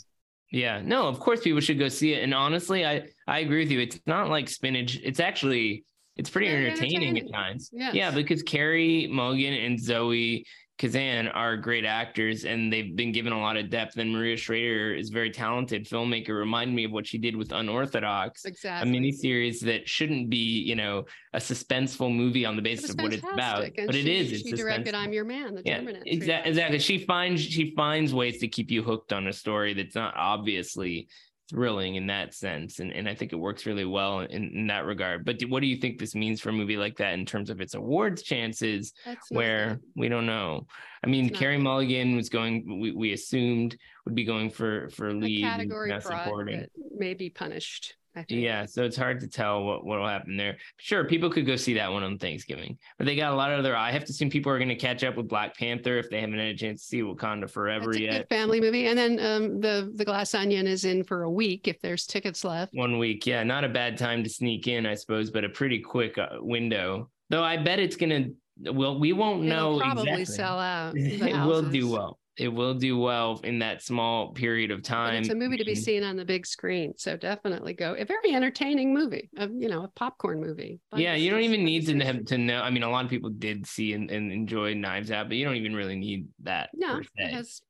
Yeah, 0.52 0.82
no, 0.84 1.08
of 1.08 1.20
course 1.20 1.42
people 1.42 1.62
should 1.62 1.80
go 1.80 1.88
see 1.88 2.14
it. 2.14 2.24
And 2.24 2.34
honestly, 2.34 2.86
I 2.86 3.04
I 3.28 3.40
agree 3.40 3.60
with 3.60 3.72
you. 3.72 3.80
It's 3.80 4.00
not 4.06 4.30
like 4.30 4.50
spinach. 4.50 5.00
It's 5.04 5.20
actually 5.20 5.86
it's 6.22 6.30
pretty 6.30 6.48
entertaining, 6.48 6.98
entertaining, 6.98 7.26
at 7.26 7.34
times. 7.34 7.70
Yes. 7.74 7.96
Yeah, 7.96 8.12
because 8.12 8.44
Carey 8.44 9.08
Mulligan 9.12 9.54
and 9.54 9.80
Zoe 9.80 10.46
Kazan 10.78 11.28
are 11.30 11.58
great 11.58 11.84
actors 11.84 12.46
and 12.46 12.72
they've 12.72 12.96
been 12.96 13.12
given 13.12 13.34
a 13.34 13.40
lot 13.40 13.58
of 13.58 13.72
depth. 13.72 13.98
And 13.98 14.14
Maria 14.14 14.38
Schrader 14.38 14.94
is 14.94 15.10
very 15.10 15.32
talented 15.32 15.88
filmmaker. 15.88 16.30
Remind 16.30 16.76
me 16.76 16.86
of 16.86 16.92
what 16.92 17.08
she 17.08 17.18
did 17.18 17.36
with 17.36 17.52
Unorthodox, 17.52 18.46
exactly. 18.46 18.90
a 18.90 18.94
miniseries 18.94 19.60
that 19.62 19.90
shouldn't 19.90 20.30
be, 20.30 20.38
you 20.38 20.76
know, 20.76 21.06
a 21.34 21.40
suspenseful 21.40 22.16
movie 22.16 22.46
on 22.46 22.56
the 22.56 22.62
basis 22.62 22.92
of 22.92 23.00
what 23.00 23.14
it's 23.14 23.24
about, 23.34 23.64
and 23.64 23.74
but 23.88 23.96
she, 23.96 24.02
it 24.02 24.08
is. 24.08 24.32
It's 24.32 24.42
she 24.42 24.52
directed 24.52 24.94
"I'm 24.94 25.14
Your 25.14 25.24
Man," 25.24 25.56
the 25.56 25.62
yeah, 25.66 25.78
German. 25.78 26.04
Exactly. 26.06 26.50
Exactly. 26.50 26.80
She 26.80 27.00
finds 27.00 27.42
she 27.42 27.74
finds 27.76 28.14
ways 28.14 28.40
to 28.40 28.48
keep 28.48 28.70
you 28.70 28.84
hooked 28.84 29.14
on 29.14 29.28
a 29.28 29.34
story 29.34 29.74
that's 29.74 29.96
not 29.96 30.14
obviously 30.18 31.08
thrilling 31.52 31.96
in 31.96 32.08
that 32.08 32.34
sense 32.34 32.80
and, 32.80 32.92
and 32.94 33.08
i 33.08 33.14
think 33.14 33.34
it 33.34 33.36
works 33.36 33.66
really 33.66 33.86
well 33.86 34.22
in, 34.22 34.52
in 34.56 34.68
that 34.68 34.86
regard. 34.86 35.26
But 35.26 35.40
do, 35.40 35.48
what 35.48 35.62
do 35.62 35.68
you 35.68 35.78
think 35.78 36.00
this 36.00 36.16
means 36.16 36.42
for 36.42 36.50
a 36.50 36.54
movie 36.54 36.78
like 36.78 36.98
that 36.98 37.14
in 37.14 37.26
terms 37.26 37.50
of 37.50 37.62
its 37.62 37.74
awards 37.74 38.24
chances 38.24 38.94
where 39.30 39.80
we 39.96 40.10
don't 40.10 40.26
know? 40.26 40.66
I 41.04 41.08
mean 41.08 41.30
carey 41.30 41.58
mulligan 41.58 42.16
was 42.16 42.30
going 42.30 42.80
we, 42.82 42.92
we 42.92 43.14
assumed 43.14 43.78
would 44.06 44.16
be 44.16 44.24
going 44.24 44.50
for 44.50 44.90
for 44.90 45.14
lead 45.14 45.44
category 45.44 45.94
supporting. 46.02 46.66
may 46.98 47.14
be 47.14 47.30
punished 47.30 47.96
yeah, 48.28 48.66
so 48.66 48.84
it's 48.84 48.98
hard 48.98 49.20
to 49.22 49.28
tell 49.28 49.64
what 49.64 49.86
what 49.86 50.00
will 50.00 50.08
happen 50.08 50.38
there. 50.38 50.58
Sure, 50.78 51.04
people 51.04 51.30
could 51.30 51.46
go 51.46 51.56
see 51.56 51.74
that 51.76 51.92
one 51.92 52.04
on 52.04 52.18
Thanksgiving, 52.18 52.78
but 52.98 53.06
they 53.06 53.16
got 53.16 53.32
a 53.32 53.36
lot 53.36 53.52
of 53.52 53.60
other. 53.60 53.76
I 53.76 53.92
have 53.92 54.04
to 54.06 54.12
assume 54.12 54.30
people 54.30 54.52
are 54.52 54.58
going 54.58 54.70
to 54.70 54.76
catch 54.76 55.04
up 55.04 55.16
with 55.16 55.28
Black 55.28 55.56
Panther 55.58 55.98
if 55.98 56.10
they 56.10 56.20
haven't 56.20 56.40
had 56.40 56.48
a 56.48 56.56
chance 56.56 56.82
to 56.82 56.88
see 56.88 57.02
Wakanda 57.02 57.50
Forever 57.50 57.98
yet. 57.98 58.28
family 58.30 58.60
movie, 58.60 58.88
and 58.88 58.98
then 58.98 59.20
um, 59.20 59.62
the 59.62 59.92
the 59.96 60.06
Glass 60.06 60.34
Onion 60.34 60.68
is 60.68 60.86
in 60.86 61.04
for 61.04 61.24
a 61.24 61.32
week 61.32 61.68
if 61.68 61.80
there's 61.82 62.06
tickets 62.06 62.44
left. 62.44 62.74
One 62.74 62.98
week, 62.98 63.26
yeah, 63.26 63.44
not 63.44 63.64
a 63.64 63.70
bad 63.70 63.98
time 63.98 64.24
to 64.24 64.30
sneak 64.30 64.68
in, 64.68 64.86
I 64.86 64.96
suppose, 64.96 65.30
but 65.32 65.44
a 65.44 65.50
pretty 65.50 65.80
quick 65.80 66.18
uh, 66.18 66.28
window. 66.40 67.10
Though 67.30 67.44
I 67.44 67.58
bet 67.58 67.80
it's 67.80 67.96
gonna. 67.96 68.26
Well, 68.64 69.00
we 69.00 69.14
won't 69.14 69.46
It'll 69.46 69.78
know. 69.78 69.80
Probably 69.80 70.22
exactly. 70.22 70.26
sell 70.26 70.60
out. 70.60 70.94
it 70.98 71.46
will 71.46 71.64
do 71.64 71.90
well 71.90 72.20
it 72.38 72.48
will 72.48 72.74
do 72.74 72.98
well 72.98 73.40
in 73.44 73.60
that 73.60 73.84
small 73.84 74.32
period 74.32 74.72
of 74.72 74.84
time. 74.84 75.16
But 75.16 75.20
it's 75.20 75.30
a 75.30 75.36
movie 75.36 75.58
to 75.58 75.66
be 75.66 75.74
mm-hmm. 75.74 75.82
seen 75.82 76.04
on 76.04 76.16
the 76.16 76.26
big 76.26 76.46
screen, 76.46 76.94
so 76.98 77.18
definitely 77.18 77.74
go. 77.74 77.94
A 77.98 78.06
very 78.06 78.34
entertaining 78.34 78.94
movie, 78.94 79.30
a, 79.38 79.48
you 79.50 79.68
know, 79.68 79.84
a 79.84 79.90
popcorn 79.90 80.40
movie. 80.40 80.80
Yeah, 80.96 81.16
you 81.16 81.30
don't 81.30 81.42
even 81.42 81.64
need 81.64 81.88
to 81.88 82.00
have 82.00 82.26
to 82.26 82.38
know. 82.38 82.62
I 82.62 82.70
mean, 82.70 82.84
a 82.84 82.90
lot 82.90 83.04
of 83.04 83.12
people 83.12 83.30
did 83.30 83.68
see 83.68 83.94
and, 83.94 84.10
and 84.10 84.32
enjoy 84.32 84.74
Knives 84.74 85.12
Out, 85.12 85.28
but 85.28 85.38
you 85.38 85.46
don't 85.46 85.58
even 85.58 85.76
really 85.76 85.98
need 85.98 86.28
that. 86.44 86.70
No, 86.74 87.02
it 87.16 87.34
has 87.34 87.62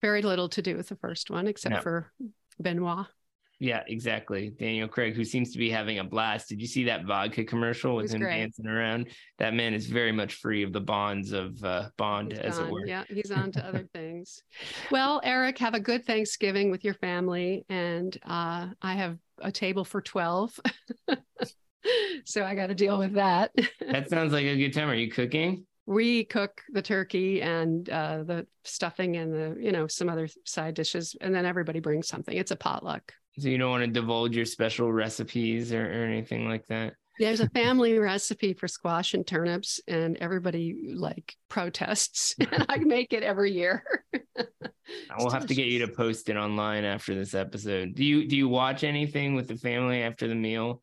very 0.00 0.22
little 0.22 0.48
to 0.50 0.62
do 0.62 0.76
with 0.76 0.88
the 0.88 0.96
first 0.96 1.30
one, 1.30 1.46
except 1.46 1.74
no. 1.74 1.80
for 1.80 2.12
Benoit. 2.60 3.06
Yeah, 3.60 3.82
exactly. 3.86 4.54
Daniel 4.58 4.88
Craig, 4.88 5.14
who 5.14 5.24
seems 5.24 5.52
to 5.52 5.58
be 5.58 5.68
having 5.68 5.98
a 5.98 6.04
blast. 6.04 6.48
Did 6.48 6.62
you 6.62 6.66
see 6.66 6.84
that 6.84 7.04
vodka 7.04 7.44
commercial 7.44 7.94
with 7.94 8.10
him 8.10 8.22
great. 8.22 8.38
dancing 8.38 8.66
around? 8.66 9.08
That 9.38 9.52
man 9.52 9.74
is 9.74 9.86
very 9.86 10.12
much 10.12 10.36
free 10.36 10.62
of 10.62 10.72
the 10.72 10.80
bonds 10.80 11.32
of 11.32 11.62
uh, 11.62 11.90
Bond, 11.98 12.32
he's 12.32 12.40
as 12.40 12.58
gone. 12.58 12.66
it 12.66 12.72
were. 12.72 12.86
Yeah, 12.86 13.04
he's 13.06 13.30
on 13.30 13.52
to 13.52 13.66
other 13.66 13.86
things. 13.94 14.42
Well, 14.90 15.20
Eric, 15.22 15.58
have 15.58 15.74
a 15.74 15.80
good 15.80 16.06
Thanksgiving 16.06 16.70
with 16.70 16.84
your 16.84 16.94
family. 16.94 17.66
And 17.68 18.16
uh, 18.24 18.68
I 18.80 18.94
have 18.94 19.18
a 19.38 19.52
table 19.52 19.84
for 19.84 20.00
12. 20.00 20.58
so 22.24 22.42
I 22.42 22.54
got 22.54 22.68
to 22.68 22.74
deal 22.74 22.98
with 22.98 23.12
that. 23.12 23.52
that 23.86 24.08
sounds 24.08 24.32
like 24.32 24.46
a 24.46 24.56
good 24.56 24.72
time. 24.72 24.88
Are 24.88 24.94
you 24.94 25.10
cooking? 25.10 25.66
we 25.86 26.24
cook 26.24 26.60
the 26.72 26.82
turkey 26.82 27.42
and 27.42 27.90
uh, 27.90 28.22
the 28.22 28.46
stuffing 28.64 29.16
and 29.16 29.32
the 29.32 29.56
you 29.58 29.72
know 29.72 29.88
some 29.88 30.08
other 30.08 30.28
side 30.44 30.74
dishes 30.74 31.16
and 31.20 31.34
then 31.34 31.44
everybody 31.44 31.80
brings 31.80 32.06
something 32.06 32.36
it's 32.36 32.52
a 32.52 32.56
potluck 32.56 33.12
so 33.38 33.48
you 33.48 33.58
don't 33.58 33.70
want 33.70 33.84
to 33.84 33.90
divulge 33.90 34.36
your 34.36 34.44
special 34.44 34.92
recipes 34.92 35.72
or, 35.72 35.84
or 35.84 36.04
anything 36.04 36.48
like 36.48 36.66
that? 36.66 36.94
There's 37.18 37.40
a 37.40 37.48
family 37.54 37.98
recipe 37.98 38.54
for 38.54 38.66
squash 38.66 39.14
and 39.14 39.26
turnips 39.26 39.80
and 39.86 40.16
everybody 40.18 40.94
like 40.94 41.36
protests 41.48 42.34
and 42.40 42.66
i 42.68 42.76
make 42.78 43.12
it 43.12 43.22
every 43.22 43.52
year. 43.52 43.84
I 44.36 45.22
will 45.22 45.30
have 45.30 45.46
to 45.46 45.54
get 45.54 45.66
you 45.66 45.80
to 45.80 45.88
post 45.88 46.28
it 46.28 46.36
online 46.36 46.84
after 46.84 47.14
this 47.14 47.34
episode. 47.34 47.94
Do 47.94 48.04
you 48.04 48.26
do 48.26 48.36
you 48.36 48.48
watch 48.48 48.82
anything 48.82 49.34
with 49.34 49.48
the 49.48 49.56
family 49.56 50.02
after 50.02 50.26
the 50.26 50.34
meal? 50.34 50.82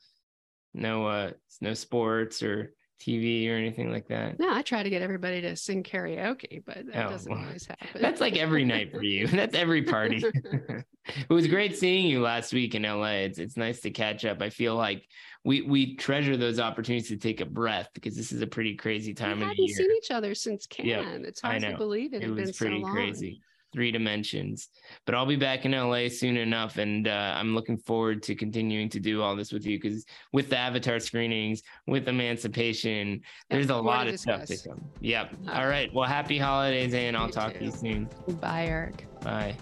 No 0.74 1.08
uh 1.08 1.32
no 1.60 1.74
sports 1.74 2.42
or 2.44 2.74
TV 3.00 3.50
or 3.50 3.56
anything 3.56 3.92
like 3.92 4.08
that? 4.08 4.40
No, 4.40 4.54
I 4.54 4.62
try 4.62 4.84
to 4.84 4.90
get 4.90 5.02
everybody 5.02 5.42
to 5.42 5.56
sing 5.56 5.84
karaoke, 5.84 6.64
but 6.66 6.86
that 6.88 7.06
oh, 7.06 7.10
doesn't 7.10 7.32
well, 7.32 7.44
always 7.44 7.66
happen. 7.66 8.02
That's 8.02 8.22
like 8.22 8.38
every 8.38 8.66
night 8.66 8.92
for 8.92 9.04
you. 9.04 9.28
That's 9.38 9.56
every 9.56 9.84
party. 9.84 10.24
it 10.46 11.30
was 11.30 11.48
great 11.48 11.78
seeing 11.78 12.08
you 12.08 12.22
last 12.22 12.54
week 12.54 12.76
in 12.76 12.84
LA. 12.84 13.24
It's 13.26 13.40
it's 13.40 13.58
nice 13.58 13.82
to 13.82 13.92
catch 13.92 14.26
up. 14.26 14.42
I 14.42 14.50
feel 14.50 14.76
like 14.76 15.08
we 15.44 15.62
we 15.62 15.96
treasure 15.96 16.38
those 16.38 16.60
opportunities 16.60 17.10
to 17.10 17.18
take 17.18 17.42
a 17.42 17.46
breath 17.46 17.90
because 17.94 18.16
this 18.16 18.32
is 18.32 18.42
a 18.42 18.48
pretty 18.48 18.76
crazy 18.76 19.14
time 19.14 19.40
we 19.40 19.46
of 19.46 19.50
the 19.52 19.56
year. 19.56 19.66
We 19.68 19.74
seen 19.74 19.92
each 19.98 20.12
other 20.12 20.36
since 20.36 20.66
Cannes. 20.66 20.88
Yeah, 20.88 21.28
it's 21.28 21.42
hard 21.42 21.62
to 21.62 21.78
believe 21.78 22.14
it, 22.14 22.24
it 22.24 22.30
was 22.30 22.58
pretty 22.58 22.82
so 22.82 22.90
crazy 22.90 23.42
three 23.78 23.92
dimensions. 23.92 24.70
But 25.06 25.14
I'll 25.14 25.28
be 25.28 25.36
back 25.36 25.64
in 25.64 25.74
LA 25.74 26.08
soon 26.10 26.36
enough, 26.36 26.80
and 26.80 27.08
uh, 27.08 27.36
I'm 27.38 27.54
looking 27.54 27.78
forward 27.78 28.24
to 28.24 28.34
continuing 28.34 28.90
to 28.90 29.00
do 29.00 29.22
all 29.22 29.36
this 29.36 29.52
with 29.52 29.68
you 29.68 29.80
because 29.80 30.04
with 30.34 30.50
the 30.50 30.58
Avatar 30.58 31.00
screenings, 31.00 31.62
with 31.86 32.08
Emancipation, 32.08 33.22
there's 33.52 33.70
a 33.70 33.76
lot 33.76 34.08
of 34.08 34.20
stuff 34.20 34.46
to 34.46 34.58
come. 34.58 34.84
Yep. 35.00 35.32
All, 35.54 35.68
right. 35.68 35.94
Well, 35.94 36.10
happy 36.10 36.40
holidays, 36.40 36.96
and 36.96 37.16
I'll 37.16 37.28
you 37.28 37.34
talk 37.34 37.54
too. 37.54 37.60
to 37.60 37.66
you 37.66 37.72
soon. 37.72 38.10
Bye, 38.42 38.66
Eric. 38.66 39.06
Bye. 39.22 39.56